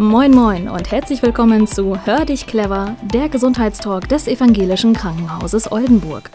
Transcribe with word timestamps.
Moin 0.00 0.30
Moin 0.30 0.68
und 0.68 0.92
herzlich 0.92 1.22
willkommen 1.22 1.66
zu 1.66 2.06
Hör 2.06 2.24
dich 2.24 2.46
clever, 2.46 2.96
der 3.12 3.28
Gesundheitstalk 3.28 4.08
des 4.08 4.28
Evangelischen 4.28 4.92
Krankenhauses 4.92 5.72
Oldenburg. 5.72 6.30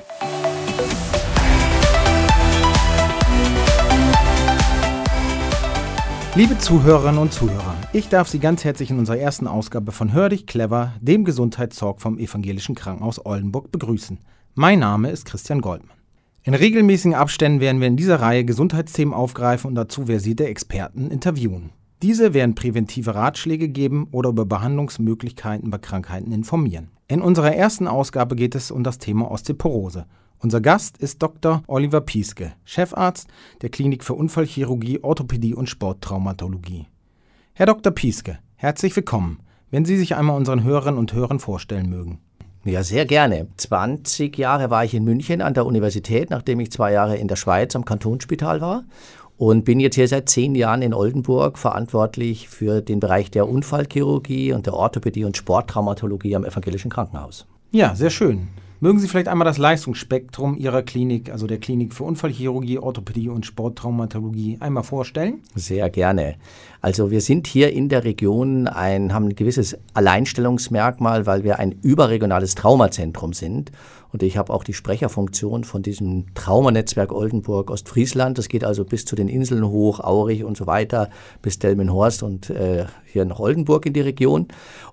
Liebe 6.35 6.57
Zuhörerinnen 6.57 7.21
und 7.21 7.31
Zuhörer, 7.31 7.77
ich 7.93 8.09
darf 8.09 8.27
Sie 8.27 8.39
ganz 8.39 8.65
herzlich 8.65 8.91
in 8.91 8.99
unserer 8.99 9.19
ersten 9.19 9.47
Ausgabe 9.47 9.93
von 9.93 10.11
Hör 10.11 10.27
dich 10.27 10.45
clever, 10.45 10.91
dem 10.99 11.23
Gesundheitstalk 11.23 12.01
vom 12.01 12.19
Evangelischen 12.19 12.75
Krankenhaus 12.75 13.25
Oldenburg 13.25 13.71
begrüßen. 13.71 14.19
Mein 14.55 14.79
Name 14.79 15.09
ist 15.09 15.23
Christian 15.23 15.61
Goldmann. 15.61 15.95
In 16.43 16.53
regelmäßigen 16.53 17.15
Abständen 17.15 17.61
werden 17.61 17.79
wir 17.79 17.87
in 17.87 17.95
dieser 17.95 18.19
Reihe 18.19 18.43
Gesundheitsthemen 18.43 19.13
aufgreifen 19.13 19.69
und 19.69 19.75
dazu 19.75 20.07
versierte 20.07 20.47
Experten 20.47 21.09
interviewen. 21.09 21.69
Diese 22.03 22.33
werden 22.33 22.53
präventive 22.53 23.15
Ratschläge 23.15 23.69
geben 23.69 24.09
oder 24.11 24.31
über 24.31 24.43
Behandlungsmöglichkeiten 24.43 25.69
bei 25.69 25.77
Krankheiten 25.77 26.33
informieren. 26.33 26.91
In 27.07 27.21
unserer 27.21 27.55
ersten 27.55 27.87
Ausgabe 27.87 28.35
geht 28.35 28.55
es 28.55 28.71
um 28.71 28.83
das 28.83 28.97
Thema 28.97 29.31
Osteoporose. 29.31 30.05
Unser 30.37 30.59
Gast 30.59 30.97
ist 30.97 31.23
Dr. 31.23 31.63
Oliver 31.65 32.01
Pieske, 32.01 32.51
Chefarzt 32.65 33.29
der 33.61 33.69
Klinik 33.69 34.03
für 34.03 34.15
Unfallchirurgie, 34.15 35.01
Orthopädie 35.01 35.55
und 35.55 35.69
Sporttraumatologie. 35.69 36.87
Herr 37.53 37.67
Dr. 37.67 37.93
Pieske, 37.93 38.39
herzlich 38.57 38.93
willkommen. 38.97 39.39
Wenn 39.71 39.85
Sie 39.85 39.95
sich 39.95 40.13
einmal 40.13 40.35
unseren 40.35 40.65
Hörerinnen 40.65 40.99
und 40.99 41.13
Hörern 41.13 41.39
vorstellen 41.39 41.89
mögen. 41.89 42.19
Ja, 42.65 42.83
sehr 42.83 43.05
gerne. 43.05 43.47
20 43.55 44.37
Jahre 44.37 44.69
war 44.69 44.83
ich 44.83 44.93
in 44.93 45.05
München 45.05 45.41
an 45.41 45.53
der 45.53 45.65
Universität, 45.65 46.29
nachdem 46.29 46.59
ich 46.59 46.71
zwei 46.71 46.91
Jahre 46.91 47.15
in 47.15 47.29
der 47.29 47.35
Schweiz 47.37 47.75
am 47.77 47.85
Kantonsspital 47.85 48.59
war 48.59 48.83
und 49.37 49.65
bin 49.65 49.79
jetzt 49.79 49.95
hier 49.95 50.07
seit 50.07 50.29
zehn 50.29 50.55
Jahren 50.55 50.81
in 50.81 50.93
Oldenburg 50.93 51.57
verantwortlich 51.57 52.49
für 52.49 52.81
den 52.81 52.99
Bereich 52.99 53.31
der 53.31 53.49
Unfallchirurgie 53.49 54.53
und 54.53 54.65
der 54.65 54.73
Orthopädie 54.73 55.25
und 55.25 55.37
Sporttraumatologie 55.37 56.35
am 56.35 56.45
Evangelischen 56.45 56.91
Krankenhaus. 56.91 57.45
Ja, 57.71 57.95
sehr 57.95 58.09
schön. 58.09 58.49
Mögen 58.83 58.99
Sie 58.99 59.07
vielleicht 59.07 59.29
einmal 59.29 59.45
das 59.45 59.57
Leistungsspektrum 59.57 60.57
Ihrer 60.57 60.83
Klinik, 60.83 61.31
also 61.31 61.47
der 61.47 61.57
Klinik 61.57 61.93
für 61.93 62.03
Unfallchirurgie, 62.03 62.79
Orthopädie 62.79 63.29
und 63.29 63.45
Sporttraumatologie, 63.45 64.57
einmal 64.59 64.83
vorstellen? 64.83 65.41
Sehr 65.55 65.89
gerne. 65.89 66.35
Also 66.81 67.09
wir 67.09 67.21
sind 67.21 67.47
hier 67.47 67.71
in 67.71 67.87
der 67.87 68.03
Region 68.03 68.67
ein, 68.67 69.13
haben 69.13 69.27
ein 69.27 69.35
gewisses 69.35 69.77
Alleinstellungsmerkmal, 69.93 71.25
weil 71.25 71.45
wir 71.45 71.59
ein 71.59 71.71
überregionales 71.81 72.55
Traumazentrum 72.55 73.31
sind. 73.31 73.71
Und 74.13 74.21
ich 74.21 74.37
habe 74.37 74.53
auch 74.53 74.63
die 74.63 74.73
Sprecherfunktion 74.73 75.63
von 75.63 75.81
diesem 75.81 76.33
Traumanetzwerk 76.35 77.11
Oldenburg 77.11 77.71
Ostfriesland. 77.71 78.37
Das 78.37 78.47
geht 78.47 78.63
also 78.63 78.85
bis 78.85 79.05
zu 79.05 79.15
den 79.15 79.27
Inseln 79.27 79.67
hoch, 79.67 79.99
Aurich 79.99 80.43
und 80.43 80.55
so 80.55 80.67
weiter, 80.67 81.09
bis 81.41 81.57
Delmenhorst 81.57 82.21
und 82.21 82.51
äh, 82.51 82.85
hier 83.05 83.25
nach 83.25 83.39
Oldenburg 83.39 83.87
in 83.87 83.93
die 83.93 84.01
Region. 84.01 84.49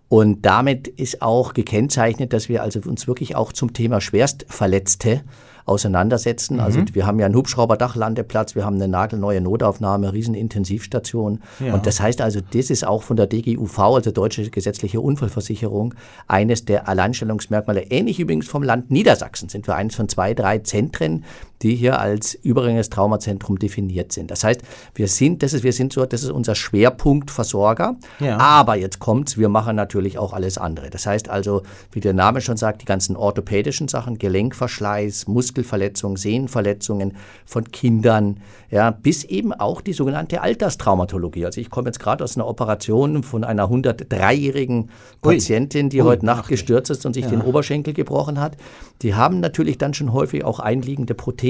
Und 0.08 0.46
damit 0.46 0.88
ist 0.88 1.20
auch 1.20 1.52
gekennzeichnet, 1.52 2.32
dass 2.32 2.48
wir 2.48 2.62
also 2.62 2.80
uns 2.88 3.06
wirklich 3.06 3.36
auch 3.36 3.52
zum 3.52 3.74
Thema 3.74 4.00
Schwerstverletzte 4.00 5.22
auseinandersetzen. 5.70 6.54
Mhm. 6.54 6.60
Also 6.60 6.80
wir 6.92 7.06
haben 7.06 7.18
ja 7.20 7.26
einen 7.26 7.36
Hubschrauberdachlandeplatz, 7.36 8.54
wir 8.54 8.64
haben 8.64 8.76
eine 8.76 8.88
nagelneue 8.88 9.40
Notaufnahme, 9.40 10.12
Riesenintensivstation. 10.12 11.40
Ja. 11.60 11.74
Und 11.74 11.86
das 11.86 12.00
heißt 12.00 12.20
also, 12.20 12.40
das 12.40 12.70
ist 12.70 12.86
auch 12.86 13.02
von 13.02 13.16
der 13.16 13.26
DGUV, 13.26 13.78
also 13.78 14.10
Deutsche 14.10 14.50
Gesetzliche 14.50 15.00
Unfallversicherung, 15.00 15.94
eines 16.26 16.64
der 16.64 16.88
Alleinstellungsmerkmale. 16.88 17.82
Ähnlich 17.82 18.18
übrigens 18.18 18.48
vom 18.48 18.62
Land 18.64 18.91
Niedersachsen 18.91 19.48
sind 19.48 19.66
wir 19.68 19.76
eines 19.76 19.94
von 19.94 20.08
zwei, 20.08 20.34
drei 20.34 20.58
Zentren, 20.58 21.24
die 21.62 21.77
hier 21.77 22.00
als 22.00 22.34
überringes 22.34 22.91
Traumazentrum 22.91 23.58
definiert 23.58 24.12
sind. 24.12 24.30
Das 24.30 24.44
heißt, 24.44 24.62
wir 24.94 25.08
sind, 25.08 25.42
das 25.42 25.53
ist, 25.53 25.62
wir 25.62 25.72
sind 25.72 25.92
so, 25.92 26.05
das 26.05 26.22
ist 26.22 26.30
unser 26.30 26.55
Schwerpunktversorger. 26.55 27.97
Ja. 28.19 28.39
Aber 28.39 28.76
jetzt 28.76 28.98
kommt's, 28.98 29.38
wir 29.38 29.48
machen 29.48 29.76
natürlich 29.76 30.19
auch 30.19 30.32
alles 30.32 30.59
andere. 30.59 30.91
Das 30.91 31.06
heißt 31.06 31.28
also, 31.28 31.62
wie 31.93 32.00
der 32.00 32.15
Name 32.15 32.41
schon 32.41 32.56
sagt, 32.56 32.82
die 32.82 32.87
ganzen 32.87 33.15
orthopädischen 33.15 33.88
Sachen, 33.88 34.19
Gelenkverschleiß, 34.19 35.28
Muskel 35.28 35.60
Muskelverletzungen, 35.60 36.16
Sehnenverletzungen 36.16 37.16
von 37.44 37.70
Kindern, 37.70 38.41
ja, 38.70 38.91
bis 38.91 39.25
eben 39.25 39.53
auch 39.53 39.81
die 39.81 39.93
sogenannte 39.93 40.41
Alterstraumatologie. 40.41 41.44
Also 41.47 41.60
ich 41.60 41.70
komme 41.70 41.88
jetzt 41.88 41.99
gerade 41.99 42.22
aus 42.25 42.37
einer 42.37 42.47
Operation 42.47 43.22
von 43.22 43.44
einer 43.44 43.65
103-jährigen 43.65 44.91
Patientin, 45.22 45.91
die 45.91 46.00
Ui, 46.00 46.06
heute 46.06 46.26
Nacht 46.26 46.49
gestürzt 46.49 46.91
ist 46.91 47.04
und 47.04 47.15
sich 47.15 47.25
ja. 47.25 47.31
den 47.31 47.43
Oberschenkel 47.43 47.94
gebrochen 47.94 48.41
hat. 48.41 48.56
Die 49.03 49.15
haben 49.15 49.41
natürlich 49.41 49.78
dann 49.78 49.94
schon 49.94 50.12
häufig 50.12 50.44
auch 50.44 50.60
einliegende 50.60 51.15
Prothesen. 51.15 51.50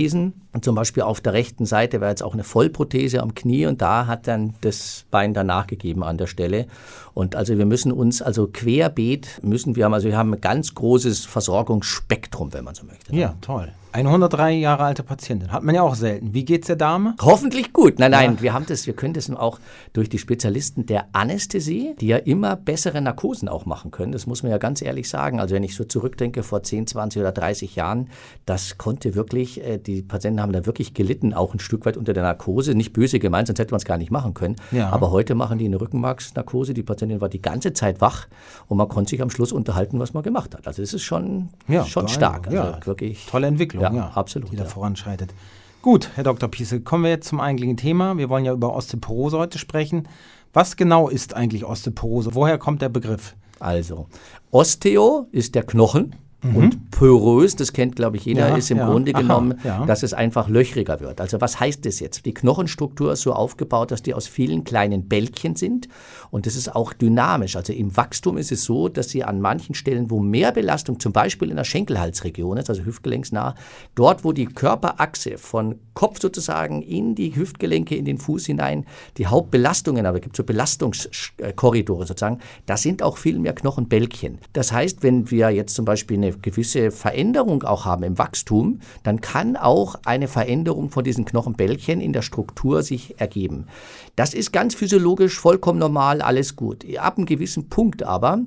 Und 0.53 0.65
zum 0.65 0.75
Beispiel 0.75 1.03
auf 1.03 1.21
der 1.21 1.33
rechten 1.33 1.66
Seite 1.66 2.00
war 2.00 2.09
jetzt 2.09 2.22
auch 2.22 2.34
eine 2.34 2.44
Vollprothese 2.44 3.22
am 3.22 3.34
Knie 3.34 3.66
und 3.66 3.81
da 3.81 4.06
hat 4.06 4.27
dann 4.27 4.55
das 4.62 5.05
Bein 5.11 5.34
danach 5.34 5.66
gegeben 5.66 6.03
an 6.03 6.19
der 6.19 6.27
Stelle. 6.27 6.66
Und 7.15 7.37
also 7.37 7.56
wir 7.56 7.66
müssen 7.66 7.93
uns, 7.93 8.22
also 8.22 8.47
querbeet 8.47 9.41
müssen 9.43 9.77
wir 9.77 9.84
haben, 9.84 9.94
also 9.94 10.09
wir 10.09 10.16
haben 10.16 10.34
ein 10.34 10.41
ganz 10.41 10.75
großes 10.75 11.27
Versorgungsspektrum, 11.27 12.53
wenn 12.53 12.65
man 12.65 12.75
so 12.75 12.84
möchte. 12.84 13.15
Ja, 13.15 13.34
toll. 13.41 13.72
Eine 13.92 14.08
103 14.10 14.52
Jahre 14.52 14.84
alte 14.84 15.02
Patientin. 15.02 15.50
Hat 15.50 15.64
man 15.64 15.74
ja 15.74 15.82
auch 15.82 15.96
selten. 15.96 16.32
Wie 16.32 16.44
geht's 16.44 16.68
der 16.68 16.76
Dame? 16.76 17.16
Hoffentlich 17.20 17.72
gut. 17.72 17.98
Nein, 17.98 18.12
nein, 18.12 18.34
ja. 18.36 18.42
wir 18.42 18.52
haben 18.52 18.64
das, 18.68 18.86
wir 18.86 18.94
können 18.94 19.14
das 19.14 19.28
auch 19.30 19.58
durch 19.94 20.08
die 20.08 20.18
Spezialisten 20.18 20.86
der 20.86 21.06
Anästhesie, 21.12 21.96
die 22.00 22.06
ja 22.06 22.18
immer 22.18 22.54
bessere 22.54 23.00
Narkosen 23.00 23.48
auch 23.48 23.66
machen 23.66 23.90
können. 23.90 24.12
Das 24.12 24.28
muss 24.28 24.44
man 24.44 24.52
ja 24.52 24.58
ganz 24.58 24.80
ehrlich 24.80 25.08
sagen. 25.08 25.40
Also 25.40 25.56
wenn 25.56 25.64
ich 25.64 25.74
so 25.74 25.82
zurückdenke 25.82 26.44
vor 26.44 26.62
10, 26.62 26.86
20 26.86 27.20
oder 27.20 27.32
30 27.32 27.74
Jahren, 27.74 28.10
das 28.46 28.78
konnte 28.78 29.16
wirklich, 29.16 29.60
äh, 29.64 29.78
die 29.78 30.02
Patienten 30.02 30.40
haben 30.40 30.52
da 30.52 30.66
wirklich 30.66 30.94
gelitten, 30.94 31.34
auch 31.34 31.52
ein 31.52 31.58
Stück 31.58 31.84
weit 31.84 31.96
unter 31.96 32.12
der 32.12 32.22
Narkose. 32.22 32.76
Nicht 32.76 32.92
böse 32.92 33.18
gemeint, 33.18 33.48
sonst 33.48 33.58
hätte 33.58 33.72
man 33.72 33.78
es 33.78 33.84
gar 33.84 33.98
nicht 33.98 34.12
machen 34.12 34.34
können. 34.34 34.54
Ja. 34.70 34.90
Aber 34.90 35.10
heute 35.10 35.34
machen 35.34 35.58
die 35.58 35.64
eine 35.64 35.80
Rückenmarksnarkose. 35.80 36.74
Die 36.74 36.84
Patientin 36.84 37.20
war 37.20 37.28
die 37.28 37.42
ganze 37.42 37.72
Zeit 37.72 38.00
wach 38.00 38.28
und 38.68 38.76
man 38.76 38.88
konnte 38.88 39.10
sich 39.10 39.20
am 39.20 39.30
Schluss 39.30 39.50
unterhalten, 39.50 39.98
was 39.98 40.14
man 40.14 40.22
gemacht 40.22 40.54
hat. 40.54 40.68
Also 40.68 40.80
das 40.80 40.94
ist 40.94 41.02
schon, 41.02 41.48
ja, 41.66 41.84
schon 41.84 42.06
stark. 42.06 42.46
Also 42.46 42.56
ja. 42.56 42.86
wirklich. 42.86 43.26
Tolle 43.26 43.48
Entwicklung. 43.48 43.79
Entwicklung, 43.86 44.10
ja, 44.10 44.16
absolut, 44.16 44.52
die 44.52 44.56
da 44.56 44.64
voranschreitet. 44.64 45.34
Gut, 45.82 46.10
Herr 46.14 46.24
Dr. 46.24 46.48
Piesel, 46.48 46.80
kommen 46.80 47.04
wir 47.04 47.10
jetzt 47.10 47.28
zum 47.28 47.41
eigentlichen 47.41 47.76
Thema. 47.76 48.18
Wir 48.18 48.28
wollen 48.28 48.44
ja 48.44 48.52
über 48.52 48.74
Osteoporose 48.74 49.38
heute 49.38 49.58
sprechen. 49.58 50.08
Was 50.52 50.76
genau 50.76 51.08
ist 51.08 51.34
eigentlich 51.34 51.64
Osteoporose? 51.64 52.34
Woher 52.34 52.58
kommt 52.58 52.82
der 52.82 52.88
Begriff? 52.90 53.34
Also, 53.60 54.06
Osteo 54.50 55.26
ist 55.32 55.54
der 55.54 55.62
Knochen. 55.62 56.16
Mhm. 56.42 56.56
Und 56.56 56.90
porös, 56.90 57.56
das 57.56 57.72
kennt 57.72 57.96
glaube 57.96 58.16
ich 58.16 58.24
jeder, 58.24 58.48
ja, 58.48 58.56
ist 58.56 58.70
im 58.70 58.78
ja. 58.78 58.86
Grunde 58.86 59.12
genommen, 59.12 59.58
Aha, 59.60 59.80
ja. 59.80 59.86
dass 59.86 60.02
es 60.02 60.14
einfach 60.14 60.48
löchriger 60.48 61.00
wird. 61.00 61.20
Also 61.20 61.40
was 61.40 61.60
heißt 61.60 61.84
das 61.84 62.00
jetzt? 62.00 62.24
Die 62.24 62.32
Knochenstruktur 62.32 63.12
ist 63.12 63.22
so 63.22 63.32
aufgebaut, 63.32 63.90
dass 63.90 64.02
die 64.02 64.14
aus 64.14 64.26
vielen 64.26 64.64
kleinen 64.64 65.08
Bälkchen 65.08 65.54
sind 65.54 65.88
und 66.30 66.46
das 66.46 66.56
ist 66.56 66.74
auch 66.74 66.92
dynamisch. 66.92 67.56
Also 67.56 67.72
im 67.72 67.96
Wachstum 67.96 68.38
ist 68.38 68.52
es 68.52 68.64
so, 68.64 68.88
dass 68.88 69.10
sie 69.10 69.24
an 69.24 69.40
manchen 69.40 69.74
Stellen, 69.74 70.10
wo 70.10 70.20
mehr 70.20 70.52
Belastung, 70.52 70.98
zum 70.98 71.12
Beispiel 71.12 71.50
in 71.50 71.56
der 71.56 71.64
Schenkelhalsregion 71.64 72.56
ist, 72.56 72.70
also 72.70 72.84
hüftgelenksnah, 72.84 73.54
dort 73.94 74.24
wo 74.24 74.32
die 74.32 74.46
Körperachse 74.46 75.36
von 75.36 75.76
Kopf 75.94 76.20
sozusagen 76.20 76.82
in 76.82 77.14
die 77.14 77.36
Hüftgelenke, 77.36 77.96
in 77.96 78.04
den 78.04 78.18
Fuß 78.18 78.46
hinein, 78.46 78.86
die 79.18 79.26
Hauptbelastungen, 79.26 80.06
aber 80.06 80.18
es 80.18 80.22
gibt 80.22 80.36
so 80.36 80.44
Belastungskorridore 80.44 82.06
sozusagen, 82.06 82.38
da 82.66 82.76
sind 82.76 83.02
auch 83.02 83.18
viel 83.18 83.38
mehr 83.38 83.52
Knochenbälkchen. 83.52 84.38
Das 84.52 84.72
heißt, 84.72 85.02
wenn 85.02 85.30
wir 85.30 85.50
jetzt 85.50 85.74
zum 85.74 85.84
Beispiel 85.84 86.16
eine 86.16 86.29
gewisse 86.32 86.91
Veränderung 86.91 87.62
auch 87.62 87.84
haben 87.84 88.02
im 88.02 88.18
Wachstum, 88.18 88.80
dann 89.02 89.20
kann 89.20 89.56
auch 89.56 89.96
eine 90.04 90.28
Veränderung 90.28 90.91
von 90.91 91.04
diesen 91.04 91.24
Knochenbällchen 91.24 92.00
in 92.00 92.12
der 92.12 92.22
Struktur 92.22 92.82
sich 92.82 93.20
ergeben. 93.20 93.66
Das 94.16 94.34
ist 94.34 94.52
ganz 94.52 94.74
physiologisch 94.74 95.38
vollkommen 95.38 95.78
normal, 95.78 96.22
alles 96.22 96.56
gut. 96.56 96.84
Ab 96.98 97.16
einem 97.16 97.26
gewissen 97.26 97.69
Punkt 97.69 98.02
aber 98.02 98.40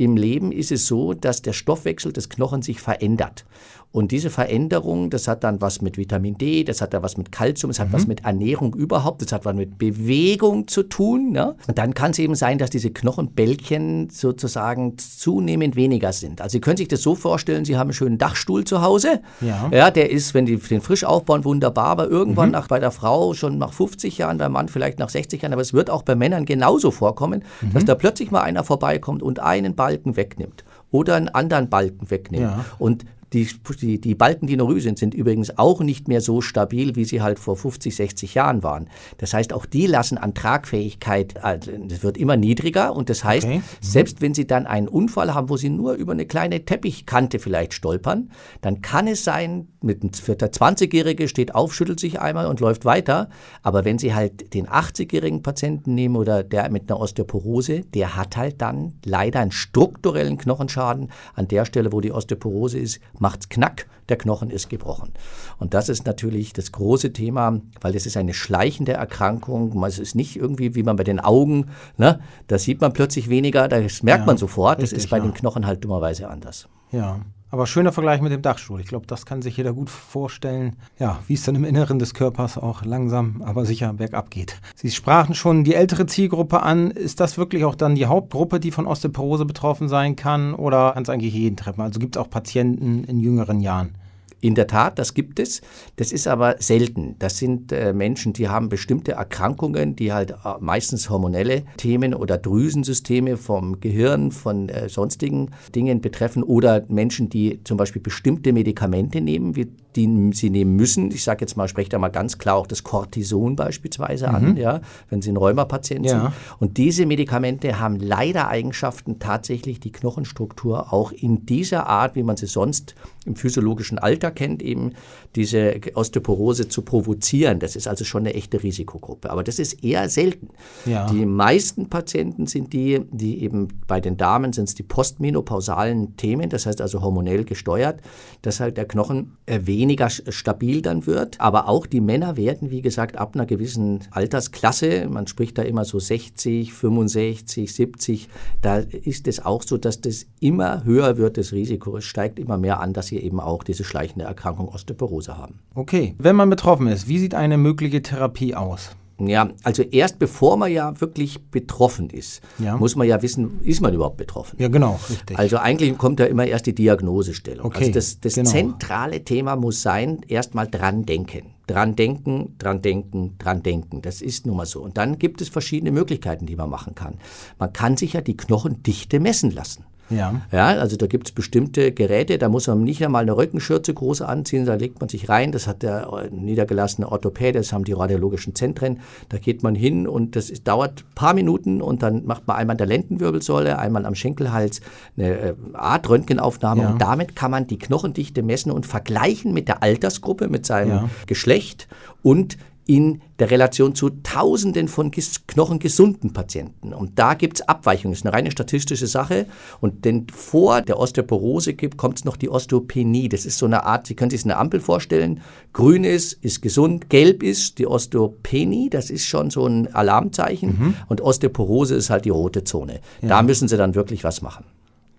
im 0.00 0.16
Leben 0.16 0.50
ist 0.50 0.72
es 0.72 0.86
so, 0.86 1.12
dass 1.12 1.42
der 1.42 1.52
Stoffwechsel 1.52 2.10
des 2.10 2.30
Knochens 2.30 2.64
sich 2.64 2.80
verändert. 2.80 3.44
Und 3.92 4.12
diese 4.12 4.30
Veränderung, 4.30 5.10
das 5.10 5.26
hat 5.26 5.42
dann 5.42 5.60
was 5.60 5.82
mit 5.82 5.98
Vitamin 5.98 6.38
D, 6.38 6.62
das 6.62 6.80
hat 6.80 6.94
da 6.94 7.02
was 7.02 7.16
mit 7.16 7.32
Kalzium, 7.32 7.70
es 7.70 7.80
hat 7.80 7.88
mhm. 7.88 7.92
was 7.94 8.06
mit 8.06 8.24
Ernährung 8.24 8.72
überhaupt, 8.72 9.20
das 9.20 9.32
hat 9.32 9.44
was 9.44 9.54
mit 9.56 9.78
Bewegung 9.78 10.68
zu 10.68 10.84
tun. 10.84 11.32
Ne? 11.32 11.56
Und 11.66 11.76
dann 11.76 11.92
kann 11.92 12.12
es 12.12 12.20
eben 12.20 12.36
sein, 12.36 12.58
dass 12.58 12.70
diese 12.70 12.90
Knochenbällchen 12.90 14.08
sozusagen 14.08 14.96
zunehmend 14.96 15.74
weniger 15.74 16.12
sind. 16.12 16.40
Also 16.40 16.52
Sie 16.52 16.60
können 16.60 16.76
sich 16.76 16.86
das 16.86 17.02
so 17.02 17.16
vorstellen, 17.16 17.64
Sie 17.64 17.76
haben 17.76 17.88
einen 17.88 17.94
schönen 17.94 18.16
Dachstuhl 18.16 18.62
zu 18.62 18.80
Hause. 18.80 19.22
Ja. 19.40 19.68
ja 19.72 19.90
der 19.90 20.10
ist, 20.10 20.34
wenn 20.34 20.46
die 20.46 20.56
den 20.56 20.80
frisch 20.80 21.02
aufbauen, 21.02 21.44
wunderbar, 21.44 21.86
aber 21.86 22.08
irgendwann 22.08 22.50
mhm. 22.50 22.52
nach, 22.52 22.68
bei 22.68 22.78
der 22.78 22.92
Frau 22.92 23.34
schon 23.34 23.58
nach 23.58 23.72
50 23.72 24.18
Jahren, 24.18 24.38
beim 24.38 24.52
Mann 24.52 24.68
vielleicht 24.68 25.00
nach 25.00 25.08
60 25.08 25.42
Jahren, 25.42 25.52
aber 25.52 25.62
es 25.62 25.72
wird 25.72 25.90
auch 25.90 26.04
bei 26.04 26.14
Männern 26.14 26.44
genauso 26.44 26.92
vorkommen, 26.92 27.42
mhm. 27.60 27.72
dass 27.72 27.84
da 27.86 27.96
plötzlich 27.96 28.30
mal 28.30 28.42
einer 28.42 28.62
vorbeikommt 28.62 29.20
und 29.20 29.40
einen 29.40 29.74
Balken 29.90 30.16
wegnimmt 30.16 30.64
oder 30.90 31.16
einen 31.16 31.28
anderen 31.28 31.68
Balken 31.68 32.10
wegnimmt. 32.10 32.42
Ja. 32.42 32.64
Und 32.78 33.04
die, 33.32 33.48
die, 33.80 34.00
die 34.00 34.14
Balken, 34.14 34.46
die 34.46 34.56
noch 34.56 34.70
sind, 34.78 34.98
sind 34.98 35.14
übrigens 35.14 35.56
auch 35.56 35.80
nicht 35.80 36.08
mehr 36.08 36.20
so 36.20 36.40
stabil, 36.40 36.96
wie 36.96 37.04
sie 37.04 37.22
halt 37.22 37.38
vor 37.38 37.56
50, 37.56 37.94
60 37.94 38.34
Jahren 38.34 38.62
waren. 38.62 38.88
Das 39.18 39.34
heißt, 39.34 39.52
auch 39.52 39.66
die 39.66 39.86
lassen 39.86 40.18
an 40.18 40.34
Tragfähigkeit, 40.34 41.36
es 41.36 41.42
also, 41.42 41.70
wird 42.02 42.16
immer 42.16 42.36
niedriger 42.36 42.94
und 42.94 43.08
das 43.08 43.22
heißt, 43.22 43.46
okay. 43.46 43.58
mhm. 43.58 43.62
selbst 43.80 44.20
wenn 44.20 44.34
sie 44.34 44.46
dann 44.46 44.66
einen 44.66 44.88
Unfall 44.88 45.32
haben, 45.32 45.48
wo 45.48 45.56
sie 45.56 45.70
nur 45.70 45.94
über 45.94 46.12
eine 46.12 46.26
kleine 46.26 46.64
Teppichkante 46.64 47.38
vielleicht 47.38 47.74
stolpern, 47.74 48.30
dann 48.62 48.82
kann 48.82 49.06
es 49.06 49.22
sein, 49.22 49.68
mit 49.82 50.02
der 50.02 50.52
20-Jährige 50.52 51.28
steht 51.28 51.54
auf, 51.54 51.74
schüttelt 51.74 52.00
sich 52.00 52.20
einmal 52.20 52.46
und 52.46 52.60
läuft 52.60 52.84
weiter. 52.84 53.28
Aber 53.62 53.84
wenn 53.84 53.98
Sie 53.98 54.14
halt 54.14 54.52
den 54.54 54.66
80-jährigen 54.66 55.42
Patienten 55.42 55.94
nehmen 55.94 56.16
oder 56.16 56.42
der 56.42 56.70
mit 56.70 56.90
einer 56.90 57.00
Osteoporose, 57.00 57.80
der 57.80 58.16
hat 58.16 58.36
halt 58.36 58.60
dann 58.60 58.94
leider 59.04 59.40
einen 59.40 59.52
strukturellen 59.52 60.38
Knochenschaden. 60.38 61.10
An 61.34 61.48
der 61.48 61.64
Stelle, 61.64 61.92
wo 61.92 62.00
die 62.00 62.12
Osteoporose 62.12 62.78
ist, 62.78 63.00
macht's 63.18 63.48
knack, 63.48 63.86
der 64.08 64.18
Knochen 64.18 64.50
ist 64.50 64.68
gebrochen. 64.68 65.12
Und 65.58 65.72
das 65.72 65.88
ist 65.88 66.04
natürlich 66.06 66.52
das 66.52 66.72
große 66.72 67.12
Thema, 67.12 67.60
weil 67.80 67.94
es 67.94 68.06
ist 68.06 68.16
eine 68.16 68.34
schleichende 68.34 68.92
Erkrankung. 68.92 69.82
Es 69.84 69.98
ist 69.98 70.14
nicht 70.14 70.36
irgendwie 70.36 70.74
wie 70.74 70.82
man 70.82 70.96
bei 70.96 71.04
den 71.04 71.20
Augen, 71.20 71.70
ne? 71.96 72.20
da 72.48 72.58
sieht 72.58 72.80
man 72.80 72.92
plötzlich 72.92 73.28
weniger, 73.30 73.68
das 73.68 74.02
merkt 74.02 74.22
ja, 74.22 74.26
man 74.26 74.36
sofort. 74.36 74.78
Richtig, 74.78 74.96
das 74.96 75.04
ist 75.04 75.10
bei 75.10 75.18
ja. 75.18 75.22
den 75.22 75.34
Knochen 75.34 75.66
halt 75.66 75.84
dummerweise 75.84 76.28
anders. 76.28 76.68
Ja. 76.90 77.20
Aber 77.50 77.66
schöner 77.66 77.92
Vergleich 77.92 78.20
mit 78.20 78.30
dem 78.30 78.42
Dachstuhl. 78.42 78.80
Ich 78.80 78.86
glaube, 78.86 79.06
das 79.06 79.26
kann 79.26 79.42
sich 79.42 79.56
jeder 79.56 79.72
gut 79.72 79.90
vorstellen, 79.90 80.76
ja, 80.98 81.18
wie 81.26 81.34
es 81.34 81.42
dann 81.42 81.56
im 81.56 81.64
Inneren 81.64 81.98
des 81.98 82.14
Körpers 82.14 82.56
auch 82.56 82.84
langsam, 82.84 83.42
aber 83.44 83.66
sicher 83.66 83.92
bergab 83.92 84.30
geht. 84.30 84.60
Sie 84.76 84.90
sprachen 84.90 85.34
schon 85.34 85.64
die 85.64 85.74
ältere 85.74 86.06
Zielgruppe 86.06 86.62
an. 86.62 86.92
Ist 86.92 87.18
das 87.18 87.38
wirklich 87.38 87.64
auch 87.64 87.74
dann 87.74 87.96
die 87.96 88.06
Hauptgruppe, 88.06 88.60
die 88.60 88.70
von 88.70 88.86
Osteoporose 88.86 89.46
betroffen 89.46 89.88
sein 89.88 90.14
kann 90.14 90.54
oder 90.54 90.92
kann 90.92 91.02
es 91.02 91.08
eigentlich 91.08 91.34
jeden 91.34 91.56
treffen? 91.56 91.80
Also 91.80 91.98
gibt 91.98 92.16
es 92.16 92.22
auch 92.22 92.30
Patienten 92.30 93.04
in 93.04 93.18
jüngeren 93.18 93.60
Jahren? 93.60 93.96
In 94.40 94.54
der 94.54 94.66
Tat, 94.66 94.98
das 94.98 95.14
gibt 95.14 95.38
es. 95.38 95.60
Das 95.96 96.12
ist 96.12 96.26
aber 96.26 96.56
selten. 96.58 97.16
Das 97.18 97.38
sind 97.38 97.72
äh, 97.72 97.92
Menschen, 97.92 98.32
die 98.32 98.48
haben 98.48 98.68
bestimmte 98.68 99.12
Erkrankungen, 99.12 99.96
die 99.96 100.12
halt 100.12 100.30
äh, 100.30 100.34
meistens 100.60 101.10
hormonelle 101.10 101.64
Themen 101.76 102.14
oder 102.14 102.38
Drüsensysteme 102.38 103.36
vom 103.36 103.80
Gehirn, 103.80 104.32
von 104.32 104.68
äh, 104.68 104.88
sonstigen 104.88 105.50
Dingen 105.74 106.00
betreffen 106.00 106.42
oder 106.42 106.84
Menschen, 106.88 107.28
die 107.28 107.60
zum 107.64 107.76
Beispiel 107.76 108.00
bestimmte 108.00 108.52
Medikamente 108.52 109.20
nehmen, 109.20 109.56
wie 109.56 109.68
die 109.96 110.30
sie 110.32 110.50
nehmen 110.50 110.76
müssen. 110.76 111.10
Ich 111.10 111.24
sage 111.24 111.40
jetzt 111.40 111.56
mal, 111.56 111.68
spreche 111.68 111.90
da 111.90 111.98
mal 111.98 112.08
ganz 112.08 112.38
klar 112.38 112.56
auch 112.56 112.66
das 112.66 112.84
Cortison 112.84 113.56
beispielsweise 113.56 114.28
mhm. 114.28 114.34
an, 114.34 114.56
ja, 114.56 114.80
wenn 115.08 115.22
sie 115.22 115.30
ein 115.30 115.36
Rheumapatient 115.36 116.06
ja. 116.06 116.10
sind. 116.10 116.32
Und 116.58 116.76
diese 116.76 117.06
Medikamente 117.06 117.80
haben 117.80 117.96
leider 117.96 118.48
Eigenschaften, 118.48 119.18
tatsächlich 119.18 119.80
die 119.80 119.92
Knochenstruktur 119.92 120.92
auch 120.92 121.12
in 121.12 121.46
dieser 121.46 121.86
Art, 121.88 122.14
wie 122.14 122.22
man 122.22 122.36
sie 122.36 122.46
sonst 122.46 122.94
im 123.26 123.36
physiologischen 123.36 123.98
Alter 123.98 124.30
kennt, 124.30 124.62
eben 124.62 124.92
diese 125.34 125.80
Osteoporose 125.94 126.68
zu 126.68 126.82
provozieren. 126.82 127.58
Das 127.58 127.76
ist 127.76 127.88
also 127.88 128.04
schon 128.04 128.22
eine 128.22 128.34
echte 128.34 128.62
Risikogruppe. 128.62 129.30
Aber 129.30 129.42
das 129.42 129.58
ist 129.58 129.84
eher 129.84 130.08
selten. 130.08 130.50
Ja. 130.86 131.06
Die 131.10 131.26
meisten 131.26 131.88
Patienten 131.88 132.46
sind 132.46 132.72
die, 132.72 133.00
die 133.10 133.42
eben 133.42 133.68
bei 133.86 134.00
den 134.00 134.16
Damen 134.16 134.52
sind 134.52 134.68
es 134.68 134.74
die 134.74 134.82
postmenopausalen 134.82 136.16
Themen, 136.16 136.48
das 136.48 136.66
heißt 136.66 136.80
also 136.80 137.02
hormonell 137.02 137.44
gesteuert, 137.44 138.00
dass 138.42 138.60
halt 138.60 138.76
der 138.76 138.84
Knochen 138.86 139.36
erwähnt 139.46 139.80
weniger 139.80 140.10
stabil 140.10 140.82
dann 140.82 141.06
wird. 141.06 141.40
Aber 141.40 141.68
auch 141.68 141.86
die 141.86 142.00
Männer 142.00 142.36
werden, 142.36 142.70
wie 142.70 142.82
gesagt, 142.82 143.16
ab 143.16 143.34
einer 143.34 143.46
gewissen 143.46 144.00
Altersklasse, 144.10 145.08
man 145.08 145.26
spricht 145.26 145.56
da 145.56 145.62
immer 145.62 145.84
so 145.84 145.98
60, 145.98 146.72
65, 146.72 147.72
70, 147.72 148.28
da 148.60 148.78
ist 148.78 149.26
es 149.26 149.44
auch 149.44 149.62
so, 149.62 149.78
dass 149.78 150.00
das 150.00 150.26
immer 150.40 150.84
höher 150.84 151.16
wird, 151.16 151.38
das 151.38 151.52
Risiko. 151.52 151.96
Es 151.96 152.04
steigt 152.04 152.38
immer 152.38 152.58
mehr 152.58 152.80
an, 152.80 152.92
dass 152.92 153.09
sie 153.10 153.18
eben 153.18 153.38
auch 153.40 153.62
diese 153.62 153.84
schleichende 153.84 154.24
Erkrankung 154.24 154.68
Osteoporose 154.68 155.36
haben. 155.36 155.60
Okay, 155.74 156.14
wenn 156.18 156.36
man 156.36 156.48
betroffen 156.48 156.86
ist, 156.86 157.08
wie 157.08 157.18
sieht 157.18 157.34
eine 157.34 157.58
mögliche 157.58 158.02
Therapie 158.02 158.54
aus? 158.54 158.96
Ja, 159.26 159.50
also 159.64 159.82
erst 159.82 160.18
bevor 160.18 160.56
man 160.56 160.72
ja 160.72 160.98
wirklich 161.00 161.42
betroffen 161.50 162.10
ist, 162.10 162.40
ja. 162.58 162.76
muss 162.76 162.96
man 162.96 163.06
ja 163.06 163.20
wissen, 163.22 163.60
ist 163.62 163.80
man 163.80 163.92
überhaupt 163.92 164.16
betroffen? 164.16 164.56
Ja, 164.58 164.68
genau, 164.68 164.98
richtig. 165.08 165.38
Also 165.38 165.58
eigentlich 165.58 165.96
kommt 165.98 166.20
ja 166.20 166.26
immer 166.26 166.46
erst 166.46 166.66
die 166.66 166.74
Diagnosestellung. 166.74 167.66
Okay, 167.66 167.80
also 167.80 167.92
das, 167.92 168.20
das 168.20 168.34
genau. 168.34 168.50
zentrale 168.50 169.22
Thema 169.22 169.56
muss 169.56 169.82
sein, 169.82 170.20
erstmal 170.26 170.68
dran 170.68 171.04
denken. 171.04 171.54
Dran 171.66 171.94
denken, 171.94 172.56
dran 172.58 172.82
denken, 172.82 173.36
dran 173.38 173.62
denken. 173.62 174.02
Das 174.02 174.22
ist 174.22 174.46
nun 174.46 174.56
mal 174.56 174.66
so. 174.66 174.80
Und 174.82 174.96
dann 174.96 175.18
gibt 175.18 175.40
es 175.40 175.48
verschiedene 175.48 175.92
Möglichkeiten, 175.92 176.46
die 176.46 176.56
man 176.56 176.68
machen 176.68 176.94
kann. 176.94 177.18
Man 177.58 177.72
kann 177.72 177.96
sich 177.96 178.14
ja 178.14 178.22
die 178.22 178.36
Knochendichte 178.36 179.20
messen 179.20 179.52
lassen. 179.52 179.84
Ja. 180.10 180.40
ja 180.52 180.66
also 180.66 180.96
da 180.96 181.06
gibt 181.06 181.28
es 181.28 181.32
bestimmte 181.32 181.92
Geräte, 181.92 182.38
da 182.38 182.48
muss 182.48 182.66
man 182.66 182.82
nicht 182.82 183.04
einmal 183.04 183.22
eine 183.22 183.36
Rückenschürze 183.36 183.94
groß 183.94 184.22
anziehen, 184.22 184.66
da 184.66 184.74
legt 184.74 185.00
man 185.00 185.08
sich 185.08 185.28
rein, 185.28 185.52
das 185.52 185.66
hat 185.66 185.82
der 185.82 186.08
äh, 186.12 186.34
niedergelassene 186.34 187.10
Orthopäde, 187.10 187.58
das 187.58 187.72
haben 187.72 187.84
die 187.84 187.92
radiologischen 187.92 188.54
Zentren, 188.54 189.00
da 189.28 189.38
geht 189.38 189.62
man 189.62 189.74
hin 189.74 190.06
und 190.06 190.36
das 190.36 190.50
ist, 190.50 190.66
dauert 190.68 191.00
ein 191.00 191.14
paar 191.14 191.34
Minuten 191.34 191.80
und 191.80 192.02
dann 192.02 192.26
macht 192.26 192.46
man 192.46 192.56
einmal 192.56 192.74
an 192.74 192.78
der 192.78 192.86
Lendenwirbelsäule, 192.86 193.78
einmal 193.78 194.06
am 194.06 194.14
Schenkelhals 194.14 194.80
eine 195.16 195.38
äh, 195.38 195.54
Art 195.74 196.08
Röntgenaufnahme 196.08 196.82
ja. 196.82 196.90
und 196.90 197.00
damit 197.00 197.36
kann 197.36 197.50
man 197.50 197.66
die 197.66 197.78
Knochendichte 197.78 198.42
messen 198.42 198.72
und 198.72 198.86
vergleichen 198.86 199.52
mit 199.52 199.68
der 199.68 199.82
Altersgruppe, 199.82 200.48
mit 200.48 200.66
seinem 200.66 200.90
ja. 200.90 201.10
Geschlecht 201.26 201.88
und 202.22 202.58
in 202.86 203.22
der 203.38 203.50
Relation 203.50 203.94
zu 203.94 204.10
Tausenden 204.10 204.88
von 204.88 205.10
knochengesunden 205.10 206.32
Patienten. 206.32 206.92
Und 206.92 207.18
da 207.18 207.34
gibt 207.34 207.60
es 207.60 207.68
Abweichungen. 207.68 208.12
Das 208.12 208.20
ist 208.20 208.26
eine 208.26 208.34
reine 208.34 208.50
statistische 208.50 209.06
Sache. 209.06 209.46
Und 209.80 210.04
denn 210.04 210.26
vor 210.28 210.82
der 210.82 210.98
Osteoporose 210.98 211.74
kommt 211.74 212.18
es 212.18 212.24
noch 212.24 212.36
die 212.36 212.50
Osteopenie. 212.50 213.28
Das 213.28 213.46
ist 213.46 213.58
so 213.58 213.66
eine 213.66 213.84
Art, 213.84 214.06
Sie 214.06 214.14
können 214.14 214.30
sich 214.30 214.44
eine 214.44 214.56
Ampel 214.56 214.80
vorstellen. 214.80 215.40
Grün 215.72 216.04
ist, 216.04 216.32
ist 216.44 216.62
gesund. 216.62 217.08
Gelb 217.08 217.42
ist 217.42 217.78
die 217.78 217.86
Osteopenie. 217.86 218.90
Das 218.90 219.10
ist 219.10 219.24
schon 219.26 219.50
so 219.50 219.66
ein 219.66 219.94
Alarmzeichen. 219.94 220.78
Mhm. 220.78 220.94
Und 221.08 221.20
Osteoporose 221.20 221.94
ist 221.94 222.10
halt 222.10 222.24
die 222.24 222.30
rote 222.30 222.64
Zone. 222.64 223.00
Ja. 223.22 223.28
Da 223.28 223.42
müssen 223.42 223.68
Sie 223.68 223.76
dann 223.76 223.94
wirklich 223.94 224.24
was 224.24 224.42
machen. 224.42 224.64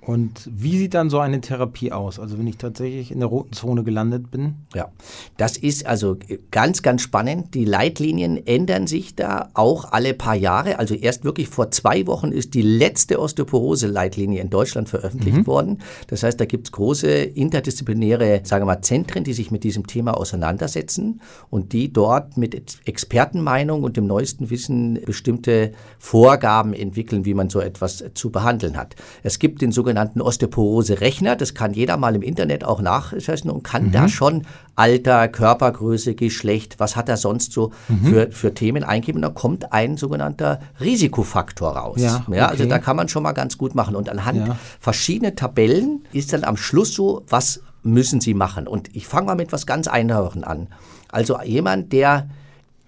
Und 0.03 0.49
wie 0.51 0.79
sieht 0.79 0.95
dann 0.95 1.11
so 1.11 1.19
eine 1.19 1.41
Therapie 1.41 1.91
aus? 1.91 2.19
Also 2.19 2.39
wenn 2.39 2.47
ich 2.47 2.57
tatsächlich 2.57 3.11
in 3.11 3.19
der 3.19 3.29
roten 3.29 3.53
Zone 3.53 3.83
gelandet 3.83 4.31
bin? 4.31 4.55
Ja, 4.73 4.91
das 5.37 5.57
ist 5.57 5.85
also 5.85 6.17
ganz, 6.49 6.81
ganz 6.81 7.03
spannend. 7.03 7.53
Die 7.53 7.65
Leitlinien 7.65 8.47
ändern 8.47 8.87
sich 8.87 9.13
da 9.13 9.49
auch 9.53 9.91
alle 9.91 10.15
paar 10.15 10.33
Jahre. 10.33 10.79
Also 10.79 10.95
erst 10.95 11.23
wirklich 11.23 11.49
vor 11.49 11.69
zwei 11.69 12.07
Wochen 12.07 12.31
ist 12.31 12.55
die 12.55 12.63
letzte 12.63 13.19
Osteoporose-Leitlinie 13.19 14.41
in 14.41 14.49
Deutschland 14.49 14.89
veröffentlicht 14.89 15.37
mhm. 15.37 15.47
worden. 15.47 15.77
Das 16.07 16.23
heißt, 16.23 16.39
da 16.39 16.45
gibt 16.45 16.67
es 16.67 16.71
große 16.71 17.07
interdisziplinäre, 17.07 18.41
sagen 18.43 18.63
wir 18.63 18.73
mal, 18.73 18.81
Zentren, 18.81 19.23
die 19.23 19.33
sich 19.33 19.51
mit 19.51 19.63
diesem 19.63 19.85
Thema 19.85 20.17
auseinandersetzen 20.17 21.21
und 21.51 21.73
die 21.73 21.93
dort 21.93 22.37
mit 22.37 22.79
Expertenmeinung 22.85 23.83
und 23.83 23.97
dem 23.97 24.07
neuesten 24.07 24.49
Wissen 24.49 24.99
bestimmte 25.05 25.73
Vorgaben 25.99 26.73
entwickeln, 26.73 27.23
wie 27.23 27.35
man 27.35 27.51
so 27.51 27.59
etwas 27.59 28.03
zu 28.15 28.31
behandeln 28.31 28.77
hat. 28.77 28.95
Es 29.21 29.37
gibt 29.37 29.61
den 29.61 29.71
sogenannten 29.71 29.90
sogenannten 29.91 30.21
Osteoporose-Rechner. 30.21 31.35
Das 31.35 31.53
kann 31.53 31.73
jeder 31.73 31.97
mal 31.97 32.15
im 32.15 32.21
Internet 32.21 32.63
auch 32.63 32.81
nachrechnen 32.81 33.53
und 33.53 33.63
kann 33.63 33.87
mhm. 33.87 33.91
da 33.91 34.07
schon 34.07 34.43
Alter, 34.75 35.27
Körpergröße, 35.27 36.15
Geschlecht, 36.15 36.79
was 36.79 36.95
hat 36.95 37.09
er 37.09 37.17
sonst 37.17 37.51
so 37.51 37.71
mhm. 37.89 38.05
für, 38.05 38.31
für 38.31 38.53
Themen 38.53 38.83
eingeben. 38.83 39.17
Und 39.17 39.23
da 39.23 39.29
kommt 39.29 39.73
ein 39.73 39.97
sogenannter 39.97 40.61
Risikofaktor 40.79 41.71
raus. 41.71 41.99
Ja, 41.99 42.23
okay. 42.25 42.37
ja, 42.37 42.47
also 42.47 42.65
da 42.65 42.79
kann 42.79 42.95
man 42.95 43.09
schon 43.09 43.23
mal 43.23 43.33
ganz 43.33 43.57
gut 43.57 43.75
machen. 43.75 43.95
Und 43.95 44.07
anhand 44.09 44.47
ja. 44.47 44.57
verschiedener 44.79 45.35
Tabellen 45.35 46.05
ist 46.13 46.31
dann 46.31 46.45
am 46.45 46.55
Schluss 46.55 46.93
so, 46.93 47.23
was 47.27 47.61
müssen 47.83 48.21
Sie 48.21 48.33
machen. 48.33 48.67
Und 48.67 48.95
ich 48.95 49.07
fange 49.07 49.27
mal 49.27 49.35
mit 49.35 49.51
was 49.51 49.65
ganz 49.65 49.87
Einfachen 49.87 50.45
an. 50.45 50.67
Also 51.11 51.41
jemand, 51.41 51.91
der 51.91 52.29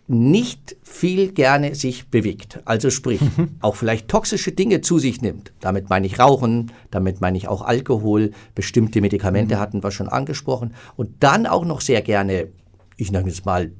nicht 0.07 0.75
viel 0.83 1.31
gerne 1.31 1.75
sich 1.75 2.09
bewegt, 2.09 2.61
also 2.65 2.89
sprich 2.89 3.21
mhm. 3.21 3.55
auch 3.61 3.75
vielleicht 3.75 4.09
toxische 4.09 4.51
Dinge 4.51 4.81
zu 4.81 4.99
sich 4.99 5.21
nimmt. 5.21 5.53
Damit 5.61 5.89
meine 5.89 6.05
ich 6.05 6.19
Rauchen, 6.19 6.71
damit 6.91 7.21
meine 7.21 7.37
ich 7.37 7.47
auch 7.47 7.61
Alkohol, 7.61 8.31
bestimmte 8.53 8.99
Medikamente 8.99 9.55
mhm. 9.55 9.59
hatten 9.59 9.83
wir 9.83 9.91
schon 9.91 10.09
angesprochen 10.09 10.73
und 10.97 11.23
dann 11.23 11.47
auch 11.47 11.63
noch 11.63 11.79
sehr 11.81 12.01
gerne, 12.01 12.49
ich 12.97 13.11
nenne 13.11 13.29
es 13.29 13.45
mal 13.45 13.71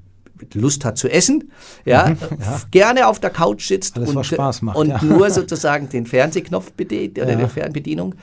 Lust 0.54 0.86
hat 0.86 0.98
zu 0.98 1.10
essen, 1.10 1.52
ja, 1.86 2.10
mhm, 2.10 2.18
ja. 2.40 2.62
gerne 2.72 3.08
auf 3.08 3.20
der 3.20 3.30
Couch 3.30 3.68
sitzt 3.68 3.98
Alles, 3.98 4.10
und, 4.10 4.62
macht, 4.62 4.78
und 4.78 4.90
ja. 4.90 5.04
nur 5.04 5.30
sozusagen 5.32 5.90
den 5.90 6.06
Fernsehknopf 6.06 6.72
bedient 6.74 7.18
oder 7.20 7.32
ja. 7.32 7.38
der 7.38 7.50
Fernbedienung, 7.50 8.16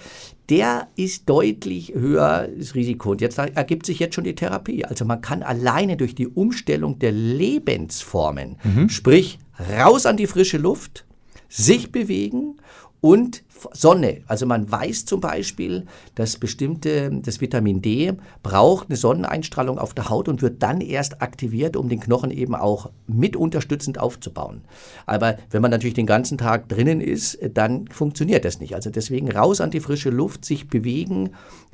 der 0.49 0.89
ist 0.97 1.29
deutlich 1.29 1.95
höher 1.95 2.49
das 2.59 2.75
Risiko. 2.75 3.13
Und 3.13 3.21
jetzt 3.21 3.39
ergibt 3.39 3.87
sich 3.87 4.01
jetzt 4.01 4.17
schon 4.17 4.25
die 4.25 4.35
Therapie. 4.35 4.85
Also 4.85 5.05
man 5.05 5.21
kann 5.21 5.43
alleine 5.43 5.97
durch 5.97 6.15
die 6.15 6.27
Umstellung 6.27 6.99
der 6.99 7.13
Lebensformen, 7.13 8.57
mhm. 8.63 8.89
sprich 8.89 9.39
raus 9.79 10.07
an 10.07 10.17
die 10.17 10.27
frische 10.27 10.59
Luft, 10.59 11.05
sich 11.49 11.93
bewegen 11.93 12.57
und 13.01 13.43
Sonne. 13.73 14.23
Also 14.27 14.47
man 14.47 14.71
weiß 14.71 15.05
zum 15.05 15.21
Beispiel, 15.21 15.87
dass 16.15 16.37
bestimmte, 16.37 17.11
das 17.23 17.41
Vitamin 17.41 17.83
D 17.83 18.13
braucht 18.43 18.89
eine 18.89 18.97
Sonneneinstrahlung 18.97 19.79
auf 19.79 19.95
der 19.95 20.09
Haut 20.09 20.29
und 20.29 20.43
wird 20.43 20.63
dann 20.63 20.81
erst 20.81 21.23
aktiviert, 21.23 21.77
um 21.77 21.89
den 21.89 22.01
Knochen 22.01 22.31
eben 22.31 22.55
auch 22.55 22.91
mit 23.07 23.37
unterstützend 23.37 23.99
aufzubauen. 23.99 24.63
Aber 25.07 25.37
wenn 25.51 25.63
man 25.63 25.71
natürlich 25.71 25.95
den 25.95 26.07
ganzen 26.07 26.39
Tag 26.39 26.69
drinnen 26.69 27.01
ist, 27.01 27.39
dann 27.55 27.89
funktioniert 27.89 28.45
das 28.45 28.61
nicht. 28.61 28.75
Also 28.75 28.91
deswegen 28.91 29.31
raus 29.31 29.61
an 29.61 29.71
die 29.71 29.81
frische 29.81 30.11
Luft, 30.11 30.45
sich 30.45 30.69
bewegen, 30.69 31.31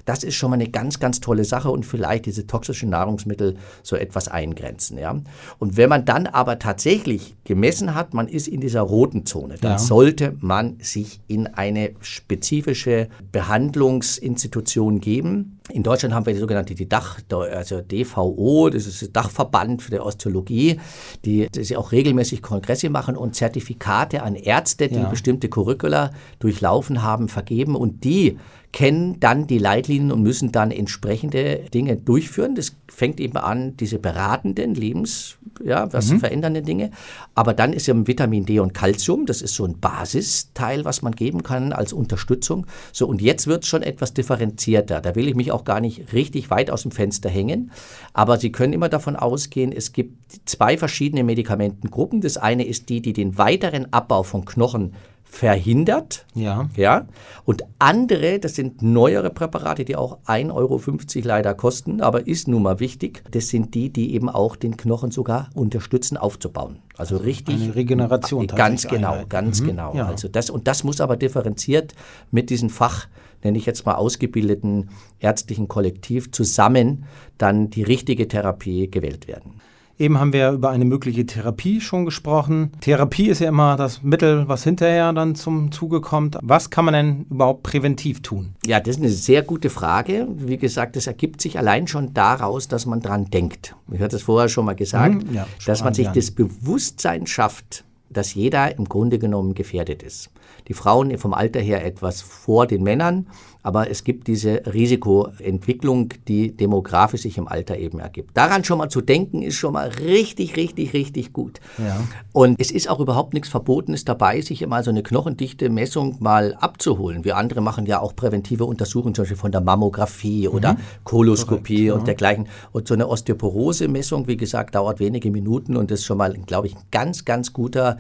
das 0.07 0.23
ist 0.23 0.37
schon 0.37 0.51
mal 0.51 0.55
eine 0.55 0.69
ganz, 0.69 1.01
ganz 1.01 1.21
tolle 1.21 1.45
Sache 1.45 1.71
und 1.71 1.85
vielleicht 1.85 2.27
diese 2.27 2.47
toxischen 2.47 2.91
Nahrungsmittel 2.91 3.57
so 3.83 3.97
etwas 3.97 4.29
eingrenzen. 4.29 4.99
Ja? 4.99 5.21
Und 5.59 5.77
wenn 5.77 5.91
man 5.91 6.05
dann 6.05 6.27
aber 6.27 6.59
tatsächlich 6.59 7.35
gemessen 7.45 7.95
hat, 7.95 8.15
man 8.15 8.29
ist 8.29 8.49
in 8.49 8.61
dieser 8.61 8.83
roten 8.83 9.27
Zone, 9.27 9.57
dann 9.61 9.73
ja. 9.73 9.79
sollte 9.79 10.37
man 10.41 10.79
sich 10.81 11.21
in 11.27 11.49
eine 11.49 11.76
eine 11.77 11.91
spezifische 12.01 13.09
Behandlungsinstitution 13.33 15.01
geben. 15.01 15.61
In 15.71 15.83
Deutschland 15.83 16.15
haben 16.15 16.27
wir 16.27 16.33
die 16.33 16.39
sogenannte 16.39 16.75
die 16.75 16.89
Dach, 16.89 17.19
also 17.31 17.81
DVO, 17.81 18.71
das 18.71 18.87
ist 18.87 19.03
der 19.03 19.09
Dachverband 19.09 19.83
für 19.83 19.91
die 19.91 20.01
Osteologie, 20.01 20.81
die, 21.25 21.49
die 21.49 21.77
auch 21.77 21.93
regelmäßig 21.93 22.43
Kongresse 22.43 22.89
machen 22.89 23.17
und 23.17 23.35
Zertifikate 23.35 24.23
an 24.23 24.37
Ärzte, 24.37 24.89
die 24.89 24.95
ja. 24.95 25.09
bestimmte 25.09 25.49
Curricula 25.49 26.13
durchlaufen 26.39 27.03
haben, 27.03 27.29
vergeben 27.29 27.75
und 27.75 28.05
die 28.05 28.39
kennen 28.77 29.19
dann 29.21 29.47
die 29.47 29.57
Leitlinien 29.57 30.13
und 30.13 30.23
müssen 30.23 30.53
dann 30.53 30.71
entsprechende 30.71 31.63
Dinge 31.73 31.97
durchführen. 31.97 32.55
Das 32.55 32.77
fängt 32.89 33.21
eben 33.21 33.39
an, 33.39 33.75
diese 33.79 33.99
beratenden 33.99 34.75
Lebens, 34.75 35.39
ja, 35.65 35.91
was 35.95 36.11
mhm. 36.11 36.21
verändernde 36.21 36.61
Dinge. 36.61 36.91
Aber 37.35 37.55
dann 37.55 37.73
ist 37.73 37.87
ja 37.87 37.95
Vitamin 38.07 38.45
D 38.45 38.61
und 38.61 38.75
Calcium, 38.75 39.25
das 39.25 39.41
ist 39.41 39.55
so 39.55 39.65
ein 39.65 39.81
Basisteil, 39.81 40.85
was 40.85 41.01
man 41.01 41.15
geben 41.15 41.43
kann 41.67 41.73
als 41.73 41.93
Unterstützung. 41.93 42.67
So, 42.93 43.07
und 43.07 43.21
jetzt 43.21 43.47
wird 43.47 43.65
es 43.65 43.69
schon 43.69 43.83
etwas 43.83 44.15
differenzierter. 44.15 45.01
Da 45.01 45.15
will 45.15 45.29
ich 45.29 45.35
mich 45.35 45.53
auch 45.53 45.65
gar 45.65 45.81
nicht 45.81 46.13
richtig 46.13 46.51
weit 46.51 46.71
aus 46.71 46.83
dem 46.83 46.91
Fenster 46.91 47.29
hängen. 47.29 47.71
Aber 48.13 48.39
Sie 48.39 48.53
können 48.53 48.73
immer 48.73 48.89
davon 48.89 49.17
ausgehen, 49.17 49.73
es 49.73 49.93
gibt 49.93 50.17
zwei 50.45 50.77
verschiedene 50.77 51.25
Medikamentengruppen. 51.25 52.21
Das 52.21 52.37
eine 52.37 52.65
ist 52.65 52.89
die, 52.89 53.01
die 53.01 53.13
den 53.13 53.39
weiteren 53.39 53.93
Abbau 53.93 54.23
von 54.23 54.45
Knochen 54.45 54.95
verhindert. 55.29 56.25
Ja. 56.35 56.69
ja. 56.77 57.07
Und 57.45 57.63
andere, 57.79 58.39
das 58.39 58.55
sind 58.55 58.81
neuere 58.81 59.31
Präparate, 59.31 59.85
die 59.85 59.97
auch 59.97 60.19
1,50 60.25 60.53
Euro 60.53 60.81
leider 61.29 61.55
kosten, 61.55 62.01
aber 62.01 62.27
ist 62.27 62.49
nun 62.49 62.63
mal 62.63 62.81
wichtig. 62.81 63.23
Das 63.31 63.49
sind 63.49 63.75
die, 63.75 63.91
die 63.91 64.15
eben 64.15 64.29
auch 64.29 64.57
den 64.57 64.77
Knochen 64.77 65.11
sogar 65.11 65.51
unterstützen, 65.55 66.17
aufzubauen. 66.17 66.79
Also 66.97 67.19
richtig. 67.19 67.61
Eine 67.61 67.75
Regeneration. 67.75 68.47
Ganz 68.47 68.87
genau, 68.89 69.13
eine. 69.13 69.27
ganz 69.27 69.61
mhm. 69.61 69.67
genau. 69.67 69.95
Ja. 69.95 70.07
Also 70.07 70.29
das, 70.29 70.49
und 70.49 70.67
das 70.67 70.85
muss 70.85 71.01
aber 71.01 71.17
differenziert 71.17 71.95
mit 72.31 72.49
diesem 72.49 72.71
Fach, 72.71 73.07
nenne 73.45 73.59
ich 73.59 73.67
jetzt 73.67 73.85
mal 73.85 73.95
ausgebildeten 73.95 74.89
ärztlichen 75.21 75.69
Kollektiv, 75.69 76.33
zusammen 76.33 77.05
dann 77.37 77.69
die 77.69 77.83
richtige 77.83 78.27
Therapie 78.29 78.91
gewählt 78.91 79.29
werden. 79.29 79.61
Eben 79.99 80.21
haben 80.21 80.33
wir 80.33 80.51
über 80.51 80.71
eine 80.71 80.85
mögliche 80.85 81.25
Therapie 81.25 81.81
schon 81.81 82.05
gesprochen. 82.05 82.71
Therapie 82.81 83.29
ist 83.29 83.41
ja 83.41 83.49
immer 83.49 83.77
das 83.77 84.03
Mittel, 84.03 84.47
was 84.47 84.63
hinterher 84.63 85.13
dann 85.15 85.35
zum 85.35 85.73
Zuge 85.73 86.03
kommt. 86.03 86.37
Was 86.43 86.69
kann 86.69 86.85
man 86.85 86.95
denn 86.95 87.27
überhaupt 87.31 87.63
präventiv 87.63 88.21
tun? 88.21 88.55
Ja, 88.67 88.79
das 88.79 88.97
ist 88.97 89.03
eine 89.03 89.11
sehr 89.11 89.43
gute 89.43 89.71
Frage. 89.71 90.29
Wie 90.37 90.59
gesagt, 90.59 90.97
das 90.97 91.07
ergibt 91.07 91.41
sich 91.41 91.59
allein 91.59 91.87
schon 91.87 92.13
daraus, 92.13 92.69
dass 92.69 92.85
man 92.85 93.01
dran 93.01 93.31
denkt. 93.31 93.75
Ich 93.91 94.01
hatte 94.01 94.17
es 94.17 94.23
vorher 94.23 94.51
schon 94.51 94.67
mal 94.67 94.75
gesagt, 94.75 95.27
mhm, 95.27 95.35
ja, 95.35 95.47
dass 95.65 95.83
man 95.83 95.95
sich 95.95 96.09
das 96.09 96.31
Bewusstsein 96.31 97.27
schafft, 97.27 97.85
dass 98.11 98.35
jeder 98.35 98.77
im 98.77 98.85
Grunde 98.89 99.19
genommen 99.19 99.55
gefährdet 99.55 100.03
ist. 100.03 100.31
Die 100.69 100.75
Frauen 100.75 101.17
vom 101.19 101.35
Alter 101.35 101.61
her 101.61 101.85
etwas 101.85 102.23
vor 102.23 102.67
den 102.67 102.83
Männern, 102.83 103.27
aber 103.63 103.91
es 103.91 104.05
gibt 104.05 104.29
diese 104.29 104.63
Risikoentwicklung, 104.73 106.11
die 106.29 106.57
demografisch 106.57 107.23
sich 107.23 107.37
im 107.37 107.49
Alter 107.49 107.77
eben 107.77 107.99
ergibt. 107.99 108.37
Daran 108.37 108.63
schon 108.63 108.79
mal 108.79 108.89
zu 108.89 109.01
denken, 109.01 109.43
ist 109.43 109.57
schon 109.57 109.73
mal 109.73 109.89
richtig, 109.89 110.57
richtig, 110.57 110.93
richtig 110.93 111.33
gut. 111.33 111.61
Ja. 111.79 112.01
Und 112.33 112.61
es 112.61 112.71
ist 112.71 112.89
auch 112.89 113.01
überhaupt 113.01 113.35
nichts 113.35 113.49
Verbotenes 113.49 114.05
dabei, 114.05 114.41
sich 114.41 114.65
mal 114.69 114.85
so 114.85 114.91
eine 114.91 115.03
knochendichte 115.03 115.69
Messung 115.69 116.17
mal 116.21 116.55
abzuholen. 116.61 117.25
Wir 117.25 117.37
andere 117.37 117.61
machen 117.61 117.87
ja 117.87 117.99
auch 117.99 118.15
präventive 118.15 118.65
Untersuchungen, 118.65 119.17
zum 119.17 119.25
Beispiel 119.25 119.37
von 119.37 119.51
der 119.51 119.63
Mammographie 119.63 120.47
oder 120.47 120.75
mhm. 120.75 120.79
Koloskopie 121.03 121.89
Korrekt, 121.89 121.99
und 121.99 122.07
dergleichen. 122.07 122.49
Und 122.71 122.87
so 122.87 122.95
eine 122.95 123.09
Osteoporose-Messung, 123.09 124.29
wie 124.29 124.37
gesagt, 124.37 124.77
dauert 124.77 125.01
wenige 125.01 125.33
Minuten 125.33 125.77
und 125.77 125.91
ist 125.91 126.05
schon 126.05 126.19
mal, 126.19 126.35
glaube 126.35 126.69
ich, 126.69 126.77
ein 126.77 126.83
ganz, 126.93 127.25
ganz 127.25 127.53
guter 127.53 127.99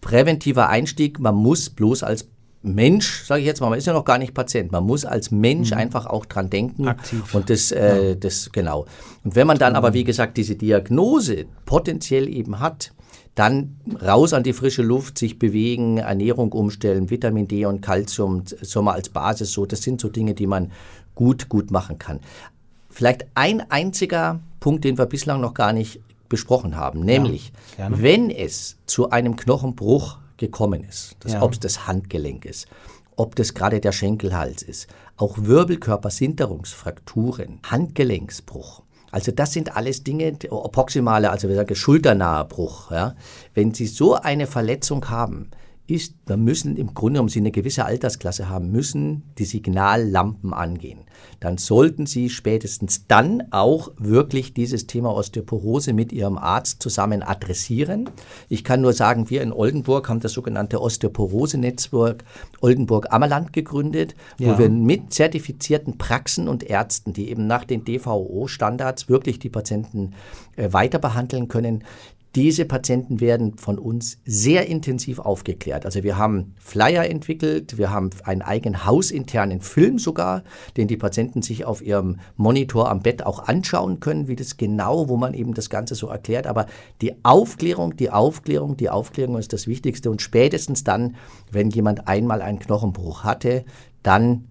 präventiver 0.00 0.68
Einstieg. 0.68 1.18
Man 1.18 1.34
muss 1.34 1.70
bloß 1.70 2.02
als 2.02 2.28
Mensch, 2.62 3.24
sage 3.24 3.40
ich 3.40 3.46
jetzt 3.46 3.60
mal, 3.60 3.70
man 3.70 3.78
ist 3.78 3.86
ja 3.86 3.94
noch 3.94 4.04
gar 4.04 4.18
nicht 4.18 4.34
Patient. 4.34 4.70
Man 4.70 4.84
muss 4.84 5.04
als 5.04 5.30
Mensch 5.30 5.70
mhm. 5.70 5.78
einfach 5.78 6.06
auch 6.06 6.26
dran 6.26 6.50
denken. 6.50 6.88
Aktiv. 6.88 7.34
Und 7.34 7.48
das, 7.48 7.72
äh, 7.72 8.16
das, 8.16 8.52
genau. 8.52 8.86
Und 9.24 9.34
wenn 9.34 9.46
man 9.46 9.58
dann 9.58 9.76
aber, 9.76 9.94
wie 9.94 10.04
gesagt, 10.04 10.36
diese 10.36 10.56
Diagnose 10.56 11.46
potenziell 11.64 12.28
eben 12.28 12.60
hat, 12.60 12.92
dann 13.34 13.76
raus 14.02 14.34
an 14.34 14.42
die 14.42 14.52
frische 14.52 14.82
Luft, 14.82 15.16
sich 15.16 15.38
bewegen, 15.38 15.98
Ernährung 15.98 16.52
umstellen, 16.52 17.08
Vitamin 17.08 17.48
D 17.48 17.64
und 17.64 17.80
Calcium, 17.80 18.42
so 18.44 18.82
mal 18.82 18.92
als 18.92 19.08
Basis 19.08 19.52
so. 19.52 19.64
Das 19.64 19.82
sind 19.82 20.00
so 20.00 20.08
Dinge, 20.08 20.34
die 20.34 20.46
man 20.46 20.72
gut, 21.14 21.48
gut 21.48 21.70
machen 21.70 21.98
kann. 21.98 22.20
Vielleicht 22.90 23.26
ein 23.34 23.62
einziger 23.70 24.40
Punkt, 24.58 24.84
den 24.84 24.98
wir 24.98 25.06
bislang 25.06 25.40
noch 25.40 25.54
gar 25.54 25.72
nicht 25.72 26.00
besprochen 26.30 26.76
haben, 26.76 27.00
nämlich, 27.00 27.52
ja, 27.76 27.88
wenn 27.90 28.30
es 28.30 28.78
zu 28.86 29.10
einem 29.10 29.36
Knochenbruch 29.36 30.16
gekommen 30.38 30.82
ist, 30.82 31.18
ja. 31.26 31.42
ob 31.42 31.52
es 31.52 31.60
das 31.60 31.86
Handgelenk 31.86 32.46
ist, 32.46 32.66
ob 33.16 33.36
das 33.36 33.52
gerade 33.52 33.80
der 33.80 33.92
Schenkelhals 33.92 34.62
ist, 34.62 34.88
auch 35.18 35.36
Wirbelkörpersinterungsfrakturen, 35.38 37.60
Handgelenksbruch. 37.64 38.80
Also 39.10 39.32
das 39.32 39.52
sind 39.52 39.76
alles 39.76 40.04
Dinge, 40.04 40.32
proximale, 40.32 41.30
also 41.30 41.48
wir 41.48 41.56
sagen 41.56 41.74
schulternaher 41.74 42.44
Bruch. 42.44 42.90
Ja. 42.90 43.14
Wenn 43.54 43.74
Sie 43.74 43.86
so 43.86 44.14
eine 44.14 44.46
Verletzung 44.46 45.10
haben, 45.10 45.50
ist, 45.90 46.14
dann 46.26 46.44
müssen 46.44 46.76
im 46.76 46.94
Grunde, 46.94 47.20
um 47.20 47.28
Sie 47.28 47.40
eine 47.40 47.50
gewisse 47.50 47.84
Altersklasse 47.84 48.48
haben, 48.48 48.70
müssen 48.70 49.22
die 49.38 49.44
Signallampen 49.44 50.52
angehen. 50.52 51.00
Dann 51.40 51.58
sollten 51.58 52.06
Sie 52.06 52.30
spätestens 52.30 53.06
dann 53.06 53.44
auch 53.50 53.90
wirklich 53.96 54.54
dieses 54.54 54.86
Thema 54.86 55.14
Osteoporose 55.14 55.92
mit 55.92 56.12
Ihrem 56.12 56.38
Arzt 56.38 56.82
zusammen 56.82 57.22
adressieren. 57.22 58.08
Ich 58.48 58.64
kann 58.64 58.80
nur 58.80 58.92
sagen, 58.92 59.30
wir 59.30 59.42
in 59.42 59.52
Oldenburg 59.52 60.08
haben 60.08 60.20
das 60.20 60.32
sogenannte 60.32 60.80
Osteoporose-Netzwerk 60.80 62.24
Oldenburg-Ammerland 62.60 63.52
gegründet, 63.52 64.14
ja. 64.38 64.54
wo 64.54 64.58
wir 64.58 64.68
mit 64.68 65.12
zertifizierten 65.12 65.98
Praxen 65.98 66.48
und 66.48 66.62
Ärzten, 66.62 67.12
die 67.12 67.30
eben 67.30 67.46
nach 67.46 67.64
den 67.64 67.84
DVO-Standards 67.84 69.08
wirklich 69.08 69.38
die 69.38 69.50
Patienten 69.50 70.12
äh, 70.56 70.72
weiter 70.72 70.98
behandeln 70.98 71.48
können, 71.48 71.84
diese 72.36 72.64
Patienten 72.64 73.20
werden 73.20 73.56
von 73.56 73.78
uns 73.78 74.18
sehr 74.24 74.66
intensiv 74.68 75.18
aufgeklärt. 75.18 75.84
Also 75.84 76.04
wir 76.04 76.16
haben 76.16 76.54
Flyer 76.58 77.08
entwickelt, 77.08 77.76
wir 77.76 77.90
haben 77.90 78.10
einen 78.24 78.42
eigenen 78.42 78.84
hausinternen 78.84 79.60
Film 79.60 79.98
sogar, 79.98 80.44
den 80.76 80.86
die 80.86 80.96
Patienten 80.96 81.42
sich 81.42 81.64
auf 81.64 81.82
ihrem 81.82 82.20
Monitor 82.36 82.88
am 82.88 83.02
Bett 83.02 83.26
auch 83.26 83.48
anschauen 83.48 83.98
können, 83.98 84.28
wie 84.28 84.36
das 84.36 84.56
genau, 84.56 85.08
wo 85.08 85.16
man 85.16 85.34
eben 85.34 85.54
das 85.54 85.70
Ganze 85.70 85.96
so 85.96 86.06
erklärt. 86.06 86.46
Aber 86.46 86.66
die 87.00 87.14
Aufklärung, 87.24 87.96
die 87.96 88.10
Aufklärung, 88.10 88.76
die 88.76 88.90
Aufklärung 88.90 89.36
ist 89.36 89.52
das 89.52 89.66
Wichtigste. 89.66 90.10
Und 90.10 90.22
spätestens 90.22 90.84
dann, 90.84 91.16
wenn 91.50 91.70
jemand 91.70 92.06
einmal 92.06 92.42
einen 92.42 92.60
Knochenbruch 92.60 93.24
hatte, 93.24 93.64
dann 94.02 94.44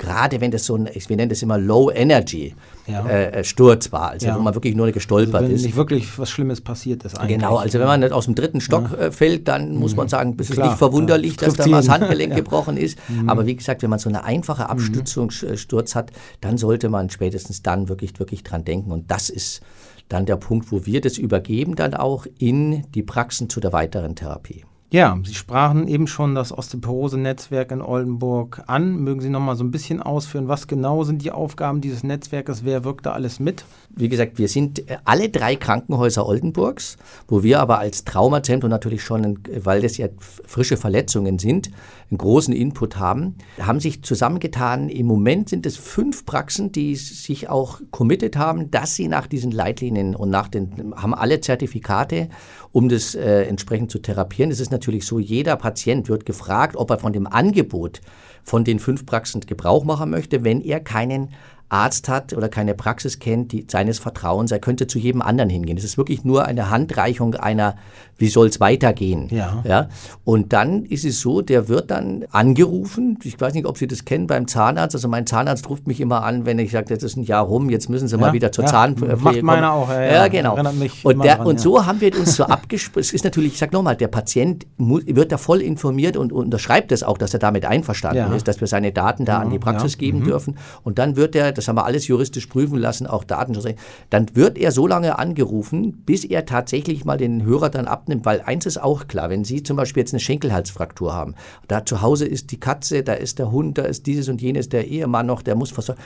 gerade 0.00 0.40
wenn 0.40 0.50
das 0.50 0.64
so 0.64 0.76
ein, 0.76 0.88
wir 0.92 1.16
nennen 1.16 1.28
das 1.28 1.42
immer 1.42 1.58
Low 1.58 1.90
Energy 1.90 2.54
ja. 2.86 3.06
äh, 3.06 3.44
Sturz 3.44 3.92
war, 3.92 4.12
also 4.12 4.26
ja. 4.26 4.34
wo 4.34 4.40
man 4.40 4.54
wirklich 4.54 4.74
nur 4.74 4.90
gestolpert 4.90 5.34
also 5.34 5.48
wenn 5.48 5.54
ist. 5.54 5.62
nicht 5.62 5.76
wirklich 5.76 6.18
was 6.18 6.30
Schlimmes 6.30 6.60
passiert 6.62 7.04
ist 7.04 7.18
eigentlich. 7.18 7.38
Genau, 7.38 7.56
also 7.56 7.78
wenn 7.78 7.86
man 7.86 8.00
nicht 8.00 8.12
aus 8.12 8.24
dem 8.24 8.34
dritten 8.34 8.60
Stock 8.60 8.90
ja. 8.90 9.06
Äh, 9.06 9.12
fällt, 9.12 9.46
dann 9.46 9.76
muss 9.76 9.94
man 9.94 10.06
mhm. 10.06 10.10
sagen, 10.10 10.36
es 10.40 10.50
ist 10.50 10.58
nicht 10.58 10.78
verwunderlich, 10.78 11.36
dass 11.36 11.54
da 11.54 11.66
das 11.66 11.88
Handgelenk 11.88 12.34
gebrochen 12.40 12.76
ist. 12.76 12.98
Mhm. 13.08 13.28
Aber 13.28 13.46
wie 13.46 13.54
gesagt, 13.54 13.82
wenn 13.82 13.90
man 13.90 13.98
so 13.98 14.08
eine 14.08 14.24
einfache 14.24 14.64
mhm. 14.64 14.70
Abstützungssturz 14.70 15.94
hat, 15.94 16.12
dann 16.40 16.56
sollte 16.56 16.88
man 16.88 17.10
spätestens 17.10 17.62
dann 17.62 17.88
wirklich, 17.88 18.18
wirklich 18.18 18.42
dran 18.42 18.64
denken. 18.64 18.90
Und 18.90 19.10
das 19.10 19.28
ist 19.28 19.60
dann 20.08 20.24
der 20.24 20.36
Punkt, 20.36 20.72
wo 20.72 20.86
wir 20.86 21.00
das 21.02 21.18
übergeben, 21.18 21.76
dann 21.76 21.94
auch 21.94 22.26
in 22.38 22.84
die 22.94 23.02
Praxen 23.02 23.50
zu 23.50 23.60
der 23.60 23.72
weiteren 23.72 24.16
Therapie. 24.16 24.64
Ja, 24.92 25.16
Sie 25.22 25.34
sprachen 25.34 25.86
eben 25.86 26.08
schon 26.08 26.34
das 26.34 26.50
Osteoporose-Netzwerk 26.50 27.70
in 27.70 27.80
Oldenburg 27.80 28.64
an. 28.66 28.96
Mögen 28.96 29.20
Sie 29.20 29.30
noch 29.30 29.38
mal 29.38 29.54
so 29.54 29.62
ein 29.62 29.70
bisschen 29.70 30.02
ausführen, 30.02 30.48
was 30.48 30.66
genau 30.66 31.04
sind 31.04 31.22
die 31.22 31.30
Aufgaben 31.30 31.80
dieses 31.80 32.02
Netzwerkes? 32.02 32.64
Wer 32.64 32.82
wirkt 32.82 33.06
da 33.06 33.12
alles 33.12 33.38
mit? 33.38 33.64
Wie 33.90 34.08
gesagt, 34.08 34.38
wir 34.38 34.48
sind 34.48 34.90
äh, 34.90 34.96
alle 35.04 35.28
drei 35.28 35.54
Krankenhäuser 35.54 36.26
Oldenburgs, 36.26 36.96
wo 37.28 37.44
wir 37.44 37.60
aber 37.60 37.78
als 37.78 38.02
Traumazentrum 38.02 38.68
natürlich 38.68 39.04
schon, 39.04 39.38
weil 39.62 39.80
das 39.80 39.96
ja 39.96 40.08
frische 40.18 40.76
Verletzungen 40.76 41.38
sind, 41.38 41.70
einen 42.10 42.18
großen 42.18 42.52
Input 42.52 42.96
haben, 42.96 43.36
haben 43.60 43.78
sich 43.78 44.02
zusammengetan. 44.02 44.88
Im 44.88 45.06
Moment 45.06 45.50
sind 45.50 45.66
es 45.66 45.76
fünf 45.76 46.26
Praxen, 46.26 46.72
die 46.72 46.96
sich 46.96 47.48
auch 47.48 47.80
committed 47.92 48.36
haben, 48.36 48.72
dass 48.72 48.96
sie 48.96 49.06
nach 49.06 49.28
diesen 49.28 49.52
Leitlinien 49.52 50.16
und 50.16 50.30
nach 50.30 50.48
den, 50.48 50.94
haben 50.96 51.14
alle 51.14 51.40
Zertifikate, 51.40 52.28
um 52.72 52.88
das 52.88 53.14
äh, 53.14 53.44
entsprechend 53.44 53.92
zu 53.92 54.00
therapieren. 54.00 54.50
Es 54.50 54.58
ist 54.58 54.72
natürlich 54.80 55.04
so, 55.04 55.18
jeder 55.18 55.56
Patient 55.56 56.08
wird 56.08 56.24
gefragt, 56.24 56.74
ob 56.74 56.90
er 56.90 56.98
von 56.98 57.12
dem 57.12 57.26
Angebot 57.26 58.00
von 58.42 58.64
den 58.64 58.78
fünf 58.78 59.04
Praxen 59.04 59.42
Gebrauch 59.42 59.84
machen 59.84 60.10
möchte, 60.10 60.42
wenn 60.42 60.62
er 60.62 60.80
keinen 60.80 61.30
Arzt 61.70 62.08
hat 62.08 62.32
oder 62.32 62.48
keine 62.48 62.74
Praxis 62.74 63.18
kennt, 63.20 63.52
die 63.52 63.64
seines 63.68 63.98
Vertrauens, 63.98 64.50
er 64.50 64.58
könnte 64.58 64.86
zu 64.86 64.98
jedem 64.98 65.22
anderen 65.22 65.48
hingehen. 65.48 65.78
Es 65.78 65.84
ist 65.84 65.96
wirklich 65.96 66.24
nur 66.24 66.44
eine 66.44 66.68
Handreichung 66.68 67.36
einer, 67.36 67.76
wie 68.18 68.28
soll 68.28 68.48
es 68.48 68.60
weitergehen. 68.60 69.28
Ja. 69.30 69.62
ja. 69.64 69.88
Und 70.24 70.52
dann 70.52 70.84
ist 70.84 71.04
es 71.04 71.20
so, 71.20 71.40
der 71.40 71.68
wird 71.68 71.90
dann 71.90 72.26
angerufen. 72.30 73.18
Ich 73.22 73.40
weiß 73.40 73.54
nicht, 73.54 73.66
ob 73.66 73.78
Sie 73.78 73.86
das 73.86 74.04
kennen 74.04 74.26
beim 74.26 74.46
Zahnarzt. 74.46 74.94
Also 74.96 75.08
mein 75.08 75.26
Zahnarzt 75.26 75.68
ruft 75.70 75.86
mich 75.86 76.00
immer 76.00 76.24
an, 76.24 76.44
wenn 76.44 76.58
ich 76.58 76.72
sage, 76.72 76.92
das 76.92 77.02
ist 77.02 77.16
ein 77.16 77.22
Jahr 77.22 77.44
rum, 77.44 77.70
jetzt 77.70 77.88
müssen 77.88 78.08
Sie 78.08 78.16
ja, 78.16 78.20
mal 78.20 78.32
wieder 78.32 78.52
zur 78.52 78.64
ja. 78.64 78.70
Zahnpflege 78.70 79.16
Macht 79.16 79.42
meiner 79.42 79.72
auch. 79.72 79.88
Ja, 79.90 80.02
ja, 80.02 80.28
genau. 80.28 80.56
und, 81.04 81.24
der, 81.24 81.36
dran, 81.36 81.46
und 81.46 81.60
so 81.60 81.86
haben 81.86 82.00
wir 82.00 82.18
uns 82.18 82.34
so 82.34 82.44
abgesprochen. 82.46 83.00
Es 83.00 83.12
ist 83.12 83.24
natürlich, 83.24 83.52
ich 83.52 83.58
sage 83.58 83.72
nochmal, 83.72 83.96
der 83.96 84.08
Patient 84.08 84.66
wird 84.76 85.32
da 85.32 85.38
voll 85.38 85.62
informiert 85.62 86.16
und, 86.16 86.32
unterschreibt 86.32 86.90
es 86.92 87.02
auch, 87.02 87.16
dass 87.16 87.32
er 87.32 87.38
damit 87.38 87.64
einverstanden 87.64 88.32
ist, 88.32 88.48
dass 88.48 88.60
wir 88.60 88.66
seine 88.66 88.92
Daten 88.92 89.24
da 89.24 89.38
an 89.38 89.50
die 89.50 89.58
Praxis 89.58 89.98
geben 89.98 90.20
mhm. 90.20 90.24
dürfen. 90.24 90.58
Und 90.82 90.98
dann 90.98 91.16
wird 91.16 91.36
er, 91.36 91.52
das 91.60 91.68
haben 91.68 91.76
wir 91.76 91.84
alles 91.84 92.06
juristisch 92.08 92.46
prüfen 92.46 92.78
lassen, 92.78 93.06
auch 93.06 93.24
Datenschutz, 93.24 93.66
dann 94.10 94.34
wird 94.34 94.58
er 94.58 94.72
so 94.72 94.86
lange 94.86 95.18
angerufen, 95.18 96.02
bis 96.04 96.24
er 96.24 96.46
tatsächlich 96.46 97.04
mal 97.04 97.18
den 97.18 97.44
Hörer 97.44 97.70
dann 97.70 97.86
abnimmt, 97.86 98.24
weil 98.24 98.40
eins 98.40 98.66
ist 98.66 98.82
auch 98.82 99.06
klar, 99.08 99.30
wenn 99.30 99.44
Sie 99.44 99.62
zum 99.62 99.76
Beispiel 99.76 100.02
jetzt 100.02 100.12
eine 100.12 100.20
Schenkelhalsfraktur 100.20 101.12
haben, 101.12 101.34
da 101.68 101.84
zu 101.84 102.02
Hause 102.02 102.26
ist 102.26 102.50
die 102.50 102.60
Katze, 102.60 103.02
da 103.02 103.12
ist 103.12 103.38
der 103.38 103.50
Hund, 103.50 103.78
da 103.78 103.82
ist 103.82 104.06
dieses 104.06 104.28
und 104.28 104.40
jenes, 104.40 104.68
der 104.68 104.88
Ehemann 104.88 105.26
noch, 105.26 105.42
der 105.42 105.54
muss 105.54 105.70
versorgt 105.70 106.00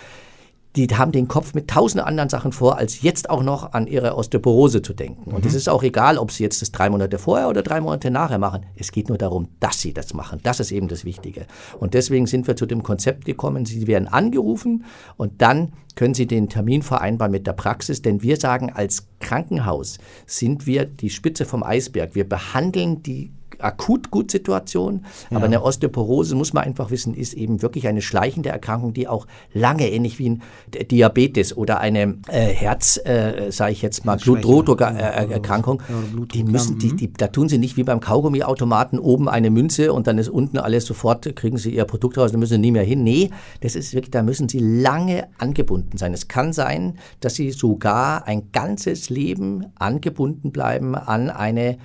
die 0.77 0.89
haben 0.89 1.13
den 1.13 1.29
Kopf 1.29 1.55
mit 1.55 1.69
tausend 1.69 2.03
anderen 2.05 2.29
Sachen 2.29 2.53
vor, 2.53 2.79
als 2.79 3.03
jetzt 3.03 3.31
auch 3.31 3.43
noch 3.43 3.73
an 3.73 3.87
ihre 3.87 4.17
Osteoporose 4.17 4.83
zu 4.83 4.93
denken. 4.93 5.31
Und 5.31 5.47
es 5.47 5.53
mhm. 5.53 5.59
ist 5.59 5.69
auch 5.69 5.83
egal, 5.85 6.19
ob 6.19 6.33
sie 6.33 6.43
jetzt 6.43 6.63
das 6.63 6.73
drei 6.73 6.91
Monate 6.91 7.19
vorher 7.19 7.49
oder 7.49 7.63
drei 7.63 7.81
Monate 7.81 8.11
nachher 8.11 8.39
machen. 8.39 8.67
Es 8.77 8.91
geht 8.91 9.09
nur 9.09 9.19
darum, 9.19 9.49
dass 9.61 9.81
sie 9.81 9.93
das 9.93 10.15
machen. 10.15 10.41
Das 10.43 10.59
ist 10.59 10.73
eben 10.73 10.89
das 10.89 11.05
Wichtige. 11.05 11.47
Und 11.79 11.95
deswegen 11.95 12.27
sind 12.27 12.49
wir 12.49 12.57
zu 12.57 12.67
dem 12.67 12.83
Konzept 12.83 13.25
gekommen, 13.25 13.67
sie 13.67 13.87
werden 13.87 14.09
angerufen 14.09 14.85
und 15.17 15.41
dann 15.41 15.73
können 15.95 16.15
Sie 16.15 16.27
den 16.27 16.49
Termin 16.49 16.83
vereinbaren 16.83 17.31
mit 17.31 17.47
der 17.47 17.53
Praxis, 17.53 18.03
denn 18.03 18.23
wir 18.23 18.37
sagen, 18.37 18.73
als 18.73 19.07
Krankenhaus 19.25 19.99
sind 20.27 20.67
wir 20.67 20.85
die 20.85 21.11
Spitze 21.11 21.45
vom 21.45 21.63
Eisberg. 21.63 22.15
Wir 22.15 22.29
behandeln 22.29 23.03
die 23.03 23.33
Akut-Gut-Situation. 23.59 25.05
Ja. 25.31 25.37
Aber 25.37 25.47
eine 25.47 25.63
Osteoporose, 25.63 26.35
muss 26.35 26.53
man 26.53 26.65
einfach 26.65 26.91
wissen, 26.91 27.15
ist 27.15 27.35
eben 27.35 27.63
wirklich 27.63 27.89
eine 27.89 28.03
schleichende 28.03 28.51
Erkrankung, 28.51 28.93
die 28.93 29.09
auch 29.09 29.27
lange, 29.53 29.91
ähnlich 29.91 30.19
wie 30.19 30.31
ein 30.31 30.43
Diabetes 30.91 31.57
oder 31.57 31.81
eine 31.81 32.19
äh, 32.29 32.47
Herz, 32.47 33.01
äh, 33.05 33.51
sage 33.51 33.73
ich 33.73 33.83
jetzt 33.83 34.05
mal, 34.05 34.17
Blutdruckerkrankung, 34.17 35.81
äh, 35.81 36.27
die 36.33 36.45
müssen, 36.45 36.79
die, 36.79 36.95
die, 36.95 37.13
da 37.13 37.29
tun 37.29 37.49
sie 37.49 37.59
nicht 37.59 37.77
wie 37.77 37.85
beim 37.85 38.01
Kaugummiautomaten 38.01 38.99
oben 38.99 39.29
eine 39.29 39.51
Münze 39.51 39.93
und 39.93 40.07
dann 40.07 40.19
ist 40.19 40.29
unten 40.29 40.59
alles 40.59 40.87
sofort, 40.87 41.35
kriegen 41.37 41.57
sie 41.57 41.75
ihr 41.75 41.85
Produkt 41.85 42.19
raus, 42.19 42.31
dann 42.31 42.41
müssen 42.41 42.55
sie 42.55 42.59
nie 42.59 42.73
mehr 42.73 42.85
hin. 42.85 43.03
Nee, 43.03 43.31
das 43.61 43.77
ist 43.77 43.95
wirklich, 43.95 44.11
da 44.11 44.23
müssen 44.23 44.49
sie 44.49 44.59
lange 44.59 45.29
angebunden 45.39 45.99
sein. 45.99 46.13
Es 46.13 46.29
kann 46.29 46.53
sein, 46.53 46.99
dass 47.21 47.35
sie 47.35 47.51
sogar 47.51 48.27
ein 48.27 48.51
ganzes 48.53 49.11
Leben 49.15 49.73
angebunden 49.77 50.53
bleiben 50.53 50.95
an 50.95 51.31
eine 51.31 51.79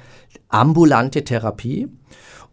ambulante 0.49 1.23
Therapie. 1.23 1.87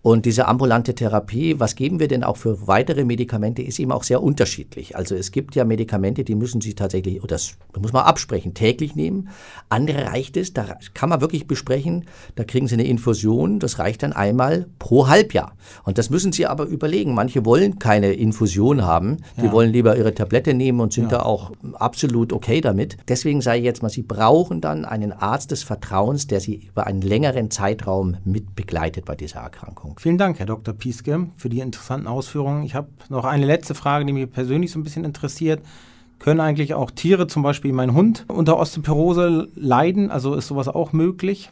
Und 0.07 0.25
diese 0.25 0.47
ambulante 0.47 0.95
Therapie, 0.95 1.59
was 1.59 1.75
geben 1.75 1.99
wir 1.99 2.07
denn 2.07 2.23
auch 2.23 2.37
für 2.37 2.69
weitere 2.69 3.05
Medikamente, 3.05 3.61
ist 3.61 3.81
eben 3.81 3.91
auch 3.91 4.05
sehr 4.05 4.23
unterschiedlich. 4.23 4.95
Also 4.95 5.17
es 5.17 5.33
gibt 5.33 5.57
ja 5.57 5.65
Medikamente, 5.65 6.23
die 6.23 6.37
müssen 6.37 6.61
Sie 6.61 6.75
tatsächlich, 6.75 7.25
oder 7.25 7.35
das 7.35 7.57
muss 7.77 7.93
man 7.93 8.05
absprechen, 8.05 8.55
täglich 8.55 8.95
nehmen. 8.95 9.31
Andere 9.69 10.07
reicht 10.07 10.37
es, 10.37 10.53
da 10.53 10.79
kann 10.95 11.09
man 11.09 11.21
wirklich 11.21 11.49
besprechen, 11.49 12.05
da 12.37 12.45
kriegen 12.45 12.69
Sie 12.69 12.75
eine 12.75 12.87
Infusion, 12.87 13.59
das 13.59 13.81
reicht 13.81 14.05
dann 14.05 14.13
einmal 14.13 14.69
pro 14.79 15.09
Halbjahr. 15.09 15.57
Und 15.83 15.99
das 15.99 16.09
müssen 16.09 16.31
Sie 16.31 16.47
aber 16.47 16.67
überlegen. 16.67 17.13
Manche 17.13 17.45
wollen 17.45 17.81
keine 17.81 18.13
Infusion 18.13 18.83
haben, 18.83 19.17
die 19.39 19.47
ja. 19.47 19.53
wollen 19.53 19.73
lieber 19.73 19.97
ihre 19.97 20.15
Tablette 20.15 20.55
nehmen 20.55 20.79
und 20.79 20.93
sind 20.93 21.11
ja. 21.11 21.19
da 21.19 21.23
auch 21.25 21.51
absolut 21.73 22.33
okay 22.33 22.61
damit. 22.61 22.97
Deswegen 23.09 23.41
sage 23.41 23.59
ich 23.59 23.65
jetzt 23.65 23.83
mal, 23.83 23.89
Sie 23.89 24.03
brauchen 24.03 24.61
dann 24.61 24.85
einen 24.85 25.11
Arzt 25.11 25.51
des 25.51 25.65
Vertrauens, 25.65 26.29
der 26.29 26.39
Sie 26.39 26.69
über 26.69 26.87
einen 26.87 27.03
längeren 27.03 27.51
Zeitraum 27.51 28.19
mit 28.25 28.55
begleitet 28.55 29.05
bei 29.05 29.17
dieser 29.17 29.41
Erkrankung. 29.41 29.96
Vielen 29.99 30.19
Dank, 30.19 30.38
Herr 30.38 30.47
Dr. 30.47 30.75
Pieske, 30.75 31.29
für 31.37 31.49
die 31.49 31.61
interessanten 31.61 32.07
Ausführungen. 32.07 32.65
Ich 32.65 32.75
habe 32.75 32.88
noch 33.09 33.25
eine 33.25 33.47
letzte 33.47 33.75
Frage, 33.75 34.05
die 34.05 34.12
mich 34.12 34.31
persönlich 34.31 34.71
so 34.71 34.79
ein 34.79 34.85
bisschen 34.85 35.05
interessiert. 35.05 35.62
Können 36.19 36.41
eigentlich 36.41 36.75
auch 36.75 36.91
Tiere, 36.91 37.26
zum 37.26 37.43
Beispiel 37.43 37.73
mein 37.73 37.95
Hund, 37.95 38.26
unter 38.29 38.59
Osteoporose 38.59 39.49
leiden? 39.55 40.11
Also 40.11 40.35
ist 40.35 40.49
sowas 40.49 40.69
auch 40.69 40.93
möglich? 40.93 41.50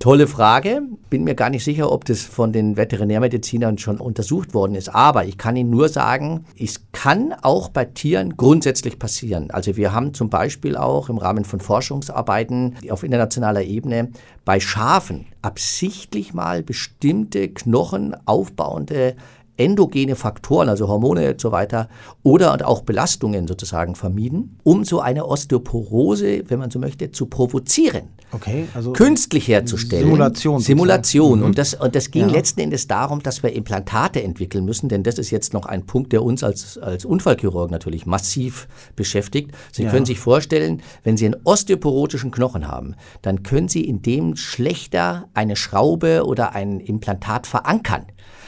Tolle 0.00 0.26
Frage. 0.26 0.82
Bin 1.10 1.22
mir 1.22 1.36
gar 1.36 1.48
nicht 1.48 1.62
sicher, 1.62 1.92
ob 1.92 2.04
das 2.04 2.22
von 2.22 2.52
den 2.52 2.76
Veterinärmedizinern 2.76 3.78
schon 3.78 3.98
untersucht 3.98 4.52
worden 4.52 4.74
ist. 4.74 4.88
Aber 4.88 5.26
ich 5.26 5.38
kann 5.38 5.54
Ihnen 5.54 5.70
nur 5.70 5.88
sagen, 5.88 6.44
es 6.58 6.80
kann 6.90 7.32
auch 7.42 7.68
bei 7.68 7.84
Tieren 7.84 8.36
grundsätzlich 8.36 8.98
passieren. 8.98 9.52
Also 9.52 9.76
wir 9.76 9.92
haben 9.92 10.12
zum 10.12 10.28
Beispiel 10.28 10.76
auch 10.76 11.08
im 11.08 11.18
Rahmen 11.18 11.44
von 11.44 11.60
Forschungsarbeiten 11.60 12.76
auf 12.90 13.04
internationaler 13.04 13.62
Ebene 13.62 14.10
bei 14.44 14.58
Schafen 14.58 15.26
absichtlich 15.40 16.34
mal 16.34 16.64
bestimmte 16.64 17.48
Knochen 17.48 18.16
aufbauende 18.26 19.14
endogene 19.56 20.16
Faktoren, 20.16 20.68
also 20.68 20.88
Hormone 20.88 21.30
und 21.30 21.40
so 21.40 21.52
weiter, 21.52 21.88
oder 22.22 22.66
auch 22.66 22.82
Belastungen 22.82 23.46
sozusagen 23.46 23.94
vermieden, 23.94 24.58
um 24.62 24.84
so 24.84 25.00
eine 25.00 25.26
Osteoporose, 25.26 26.44
wenn 26.48 26.58
man 26.58 26.70
so 26.70 26.78
möchte, 26.78 27.10
zu 27.10 27.26
provozieren. 27.26 28.08
Okay, 28.32 28.66
also 28.74 28.92
künstlich 28.92 29.48
herzustellen. 29.48 30.04
Simulation. 30.04 30.60
Simulation. 30.60 31.38
Mhm. 31.38 31.44
Und, 31.44 31.58
das, 31.58 31.74
und 31.74 31.94
das 31.94 32.10
ging 32.10 32.26
ja. 32.26 32.34
letzten 32.34 32.60
Endes 32.60 32.86
darum, 32.88 33.22
dass 33.22 33.42
wir 33.42 33.52
Implantate 33.52 34.22
entwickeln 34.22 34.64
müssen, 34.64 34.88
denn 34.88 35.04
das 35.04 35.18
ist 35.18 35.30
jetzt 35.30 35.52
noch 35.52 35.64
ein 35.64 35.86
Punkt, 35.86 36.12
der 36.12 36.22
uns 36.22 36.42
als, 36.42 36.76
als 36.78 37.04
Unfallchirurg 37.04 37.70
natürlich 37.70 38.04
massiv 38.04 38.66
beschäftigt. 38.96 39.52
Sie 39.72 39.84
ja. 39.84 39.90
können 39.90 40.06
sich 40.06 40.18
vorstellen, 40.18 40.82
wenn 41.04 41.16
Sie 41.16 41.26
einen 41.26 41.36
osteoporotischen 41.44 42.32
Knochen 42.32 42.66
haben, 42.66 42.94
dann 43.22 43.42
können 43.42 43.68
Sie 43.68 43.84
in 43.84 44.02
dem 44.02 44.36
schlechter 44.36 45.28
eine 45.32 45.54
Schraube 45.56 46.26
oder 46.26 46.54
ein 46.54 46.80
Implantat 46.80 47.46
verankern. 47.46 48.06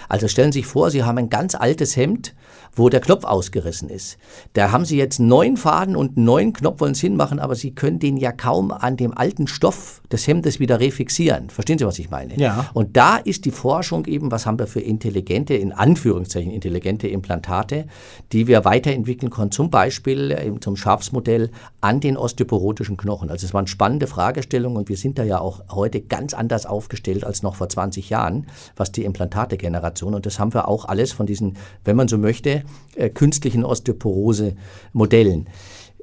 Also 0.08 0.28
stellen 0.28 0.52
Sie 0.52 0.60
sich 0.60 0.66
vor, 0.66 0.90
Sie 0.90 1.04
haben 1.04 1.18
ein 1.18 1.30
ganz 1.30 1.54
altes 1.54 1.96
Hemd, 1.96 2.34
wo 2.74 2.88
der 2.88 3.00
Knopf 3.00 3.24
ausgerissen 3.24 3.88
ist. 3.88 4.18
Da 4.52 4.72
haben 4.72 4.84
Sie 4.84 4.96
jetzt 4.96 5.18
neun 5.18 5.56
Faden 5.56 5.96
und 5.96 6.16
einen 6.16 6.26
neuen 6.26 6.52
Knopf 6.52 6.80
wollen 6.80 6.94
Sie 6.94 7.06
hinmachen, 7.06 7.40
aber 7.40 7.54
Sie 7.54 7.74
können 7.74 7.98
den 7.98 8.16
ja 8.16 8.32
kaum 8.32 8.70
an 8.70 8.96
dem 8.96 9.16
alten 9.16 9.46
Stoff 9.46 10.00
des 10.10 10.26
Hemdes 10.26 10.60
wieder 10.60 10.80
refixieren. 10.80 11.50
Verstehen 11.50 11.78
Sie, 11.78 11.86
was 11.86 11.98
ich 11.98 12.10
meine? 12.10 12.36
Ja. 12.36 12.70
Und 12.74 12.96
da 12.96 13.16
ist 13.16 13.44
die 13.44 13.50
Forschung 13.50 14.06
eben, 14.06 14.30
was 14.30 14.46
haben 14.46 14.58
wir 14.58 14.66
für 14.66 14.80
intelligente, 14.80 15.54
in 15.54 15.72
Anführungszeichen 15.72 16.50
intelligente 16.50 17.08
Implantate, 17.08 17.86
die 18.32 18.46
wir 18.46 18.64
weiterentwickeln 18.64 19.30
können, 19.30 19.50
zum 19.50 19.70
Beispiel 19.70 20.30
äh, 20.30 20.52
zum 20.60 20.76
Schafsmodell 20.76 21.50
an 21.80 22.00
den 22.00 22.16
osteoporotischen 22.16 22.96
Knochen. 22.96 23.30
Also 23.30 23.46
es 23.46 23.54
waren 23.54 23.66
spannende 23.66 24.06
Fragestellungen 24.06 24.78
und 24.78 24.88
wir 24.88 24.96
sind 24.96 25.18
da 25.18 25.24
ja 25.24 25.40
auch 25.40 25.62
heute 25.70 26.00
ganz 26.00 26.34
anders 26.34 26.66
aufgestellt 26.66 27.24
als 27.24 27.42
noch 27.42 27.56
vor 27.56 27.68
20 27.68 28.10
Jahren, 28.10 28.46
was 28.76 28.92
die 28.92 29.04
Implantate-Generation 29.04 29.97
und 30.02 30.26
das 30.26 30.38
haben 30.38 30.54
wir 30.54 30.68
auch 30.68 30.84
alles 30.84 31.12
von 31.12 31.26
diesen, 31.26 31.56
wenn 31.84 31.96
man 31.96 32.08
so 32.08 32.18
möchte, 32.18 32.62
äh, 32.96 33.10
künstlichen 33.10 33.64
Osteoporose-Modellen. 33.64 35.48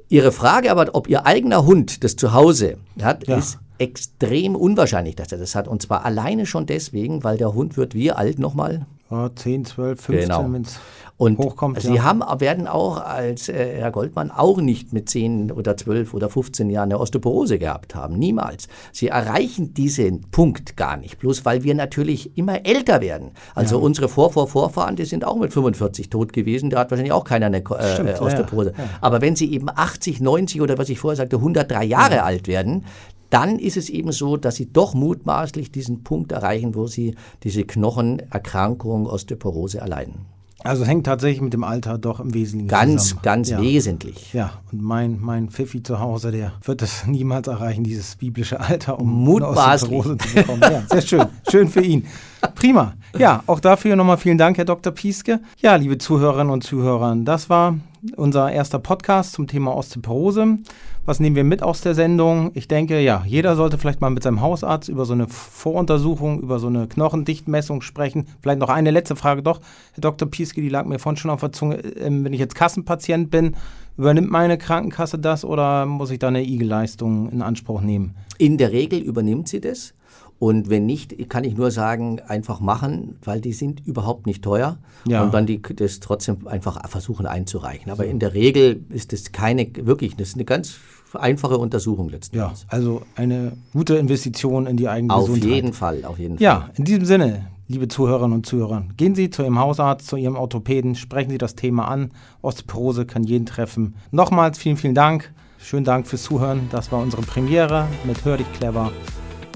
Ihre 0.08 0.32
Frage 0.32 0.70
aber, 0.70 0.94
ob 0.94 1.08
Ihr 1.08 1.26
eigener 1.26 1.64
Hund 1.64 2.04
das 2.04 2.16
zu 2.16 2.32
Hause 2.32 2.78
hat, 3.00 3.26
ja. 3.26 3.38
ist 3.38 3.58
extrem 3.78 4.56
unwahrscheinlich, 4.56 5.16
dass 5.16 5.32
er 5.32 5.38
das 5.38 5.54
hat. 5.54 5.68
Und 5.68 5.82
zwar 5.82 6.04
alleine 6.04 6.46
schon 6.46 6.66
deswegen, 6.66 7.24
weil 7.24 7.38
der 7.38 7.54
Hund 7.54 7.76
wird 7.76 7.94
wie 7.94 8.12
alt 8.12 8.38
nochmal? 8.38 8.86
Ja, 9.10 9.30
10, 9.34 9.64
12, 9.64 10.00
15, 10.00 10.28
genau. 10.28 10.52
wenn 10.52 10.62
es 10.62 10.80
hochkommt. 11.18 11.80
Sie 11.80 11.94
ja. 11.94 12.02
haben, 12.02 12.22
werden 12.40 12.66
auch 12.66 12.98
als 12.98 13.48
äh, 13.48 13.78
Herr 13.78 13.90
Goldmann 13.90 14.30
auch 14.30 14.60
nicht 14.60 14.92
mit 14.92 15.08
10 15.08 15.50
oder 15.50 15.76
12 15.76 16.12
oder 16.12 16.28
15 16.28 16.68
Jahren 16.70 16.90
eine 16.90 16.98
Osteoporose 16.98 17.58
gehabt 17.58 17.94
haben. 17.94 18.18
Niemals. 18.18 18.68
Sie 18.92 19.08
erreichen 19.08 19.74
diesen 19.74 20.22
Punkt 20.30 20.76
gar 20.76 20.96
nicht. 20.96 21.18
Bloß 21.18 21.44
weil 21.44 21.62
wir 21.62 21.74
natürlich 21.74 22.36
immer 22.36 22.66
älter 22.66 23.00
werden. 23.00 23.30
Also 23.54 23.76
ja. 23.76 23.82
unsere 23.82 24.08
Vorvorvorfahren, 24.08 24.96
die 24.96 25.04
sind 25.04 25.24
auch 25.24 25.36
mit 25.36 25.52
45 25.52 26.10
tot 26.10 26.32
gewesen. 26.32 26.70
Da 26.70 26.80
hat 26.80 26.90
wahrscheinlich 26.90 27.12
auch 27.12 27.24
keiner 27.24 27.46
eine 27.46 27.58
äh, 27.58 27.94
Stimmt, 27.94 28.20
Osteoporose. 28.20 28.74
Ja, 28.76 28.84
Aber 29.00 29.20
wenn 29.20 29.36
sie 29.36 29.50
eben 29.52 29.68
80, 29.74 30.20
90 30.20 30.60
oder 30.60 30.78
was 30.78 30.88
ich 30.88 30.98
vorher 30.98 31.16
sagte, 31.16 31.36
103 31.36 31.84
Jahre 31.84 32.24
alt 32.24 32.48
werden, 32.48 32.84
dann 33.30 33.58
ist 33.58 33.76
es 33.76 33.90
eben 33.90 34.12
so, 34.12 34.36
dass 34.36 34.56
sie 34.56 34.72
doch 34.72 34.94
mutmaßlich 34.94 35.70
diesen 35.72 36.04
Punkt 36.04 36.32
erreichen, 36.32 36.74
wo 36.74 36.86
sie 36.86 37.14
diese 37.42 37.64
Knochenerkrankung, 37.64 39.06
Osteoporose 39.06 39.78
erleiden. 39.78 40.26
Also 40.64 40.84
hängt 40.84 41.06
tatsächlich 41.06 41.42
mit 41.42 41.52
dem 41.52 41.64
Alter 41.64 41.96
doch 41.98 42.18
im 42.18 42.34
Wesentlichen 42.34 42.68
Ganz, 42.68 43.04
zusammen. 43.04 43.22
ganz 43.22 43.50
ja. 43.50 43.60
wesentlich. 43.60 44.32
Ja, 44.32 44.54
und 44.72 44.82
mein, 44.82 45.20
mein 45.20 45.48
Pfiffi 45.48 45.82
zu 45.82 46.00
Hause, 46.00 46.32
der 46.32 46.54
wird 46.64 46.82
es 46.82 47.06
niemals 47.06 47.46
erreichen, 47.46 47.84
dieses 47.84 48.16
biblische 48.16 48.58
Alter, 48.58 48.98
um 48.98 49.08
Mutmaßlich. 49.24 50.04
eine 50.04 50.18
zu 50.18 50.34
bekommen. 50.34 50.62
Ja, 50.62 50.82
sehr 50.90 51.02
schön. 51.02 51.26
Schön 51.48 51.68
für 51.68 51.82
ihn. 51.82 52.06
Prima. 52.54 52.94
Ja, 53.18 53.42
auch 53.46 53.60
dafür 53.60 53.96
nochmal 53.96 54.18
vielen 54.18 54.38
Dank, 54.38 54.58
Herr 54.58 54.64
Dr. 54.64 54.92
Pieske. 54.92 55.40
Ja, 55.60 55.76
liebe 55.76 55.98
Zuhörerinnen 55.98 56.52
und 56.52 56.64
Zuhörer, 56.64 57.16
das 57.16 57.48
war 57.48 57.76
unser 58.16 58.52
erster 58.52 58.78
Podcast 58.78 59.32
zum 59.32 59.46
Thema 59.46 59.74
Osteoporose. 59.74 60.58
Was 61.04 61.20
nehmen 61.20 61.36
wir 61.36 61.44
mit 61.44 61.62
aus 61.62 61.80
der 61.80 61.94
Sendung? 61.94 62.50
Ich 62.54 62.68
denke, 62.68 63.00
ja, 63.00 63.22
jeder 63.26 63.56
sollte 63.56 63.78
vielleicht 63.78 64.00
mal 64.00 64.10
mit 64.10 64.22
seinem 64.22 64.40
Hausarzt 64.40 64.88
über 64.88 65.04
so 65.04 65.12
eine 65.12 65.28
Voruntersuchung, 65.28 66.40
über 66.40 66.58
so 66.58 66.66
eine 66.66 66.88
Knochendichtmessung 66.88 67.80
sprechen. 67.80 68.26
Vielleicht 68.42 68.58
noch 68.58 68.68
eine 68.68 68.90
letzte 68.90 69.16
Frage 69.16 69.42
doch. 69.42 69.60
Herr 69.92 70.00
Dr. 70.00 70.28
Pieske, 70.28 70.60
die 70.60 70.68
lag 70.68 70.84
mir 70.84 70.98
vorhin 70.98 71.16
schon 71.16 71.30
auf 71.30 71.40
der 71.40 71.52
Zunge. 71.52 71.76
Ähm, 71.76 72.24
wenn 72.24 72.32
ich 72.32 72.40
jetzt 72.40 72.54
Kassenpatient 72.54 73.30
bin, 73.30 73.54
übernimmt 73.96 74.30
meine 74.30 74.58
Krankenkasse 74.58 75.18
das 75.18 75.44
oder 75.44 75.86
muss 75.86 76.10
ich 76.10 76.18
da 76.18 76.28
eine 76.28 76.42
IG-Leistung 76.42 77.30
in 77.30 77.40
Anspruch 77.40 77.80
nehmen? 77.80 78.16
In 78.38 78.58
der 78.58 78.72
Regel 78.72 79.00
übernimmt 79.00 79.48
sie 79.48 79.60
das. 79.60 79.94
Und 80.38 80.68
wenn 80.68 80.84
nicht, 80.84 81.30
kann 81.30 81.44
ich 81.44 81.56
nur 81.56 81.70
sagen, 81.70 82.20
einfach 82.20 82.60
machen, 82.60 83.16
weil 83.24 83.40
die 83.40 83.54
sind 83.54 83.86
überhaupt 83.86 84.26
nicht 84.26 84.42
teuer. 84.44 84.78
Ja. 85.06 85.22
Und 85.22 85.32
dann 85.32 85.46
die 85.46 85.62
das 85.62 86.00
trotzdem 86.00 86.46
einfach 86.46 86.86
versuchen 86.88 87.26
einzureichen. 87.26 87.90
Aber 87.90 88.06
in 88.06 88.18
der 88.18 88.34
Regel 88.34 88.84
ist 88.90 89.12
das 89.12 89.32
keine, 89.32 89.66
wirklich, 89.74 90.16
das 90.16 90.28
ist 90.28 90.34
eine 90.34 90.44
ganz 90.44 90.76
einfache 91.14 91.56
Untersuchung 91.56 92.10
letztendlich. 92.10 92.42
Ja, 92.42 92.54
also 92.68 93.02
eine 93.14 93.56
gute 93.72 93.96
Investition 93.96 94.66
in 94.66 94.76
die 94.76 94.88
eigene 94.88 95.14
auf 95.14 95.26
Gesundheit. 95.26 95.48
Auf 95.48 95.54
jeden 95.54 95.72
Fall, 95.72 96.04
auf 96.04 96.18
jeden 96.18 96.36
Fall. 96.36 96.42
Ja, 96.44 96.70
in 96.74 96.84
diesem 96.84 97.06
Sinne, 97.06 97.46
liebe 97.68 97.88
Zuhörerinnen 97.88 98.36
und 98.36 98.46
Zuhörer, 98.46 98.84
gehen 98.96 99.14
Sie 99.14 99.30
zu 99.30 99.42
Ihrem 99.42 99.58
Hausarzt, 99.58 100.06
zu 100.06 100.16
Ihrem 100.16 100.36
Orthopäden, 100.36 100.94
sprechen 100.94 101.30
Sie 101.30 101.38
das 101.38 101.54
Thema 101.54 101.88
an. 101.88 102.10
Osteoporose 102.42 103.06
kann 103.06 103.24
jeden 103.24 103.46
treffen. 103.46 103.94
Nochmals 104.10 104.58
vielen, 104.58 104.76
vielen 104.76 104.94
Dank. 104.94 105.32
Schönen 105.58 105.84
Dank 105.84 106.06
fürs 106.06 106.24
Zuhören. 106.24 106.68
Das 106.70 106.92
war 106.92 107.00
unsere 107.00 107.22
Premiere 107.22 107.88
mit 108.04 108.24
Hör 108.24 108.36
dich 108.36 108.52
clever. 108.52 108.92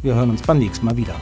Wir 0.02 0.14
hören 0.14 0.30
uns 0.30 0.42
beim 0.42 0.58
nächsten 0.58 0.86
Mal 0.86 0.96
wieder. 0.96 1.14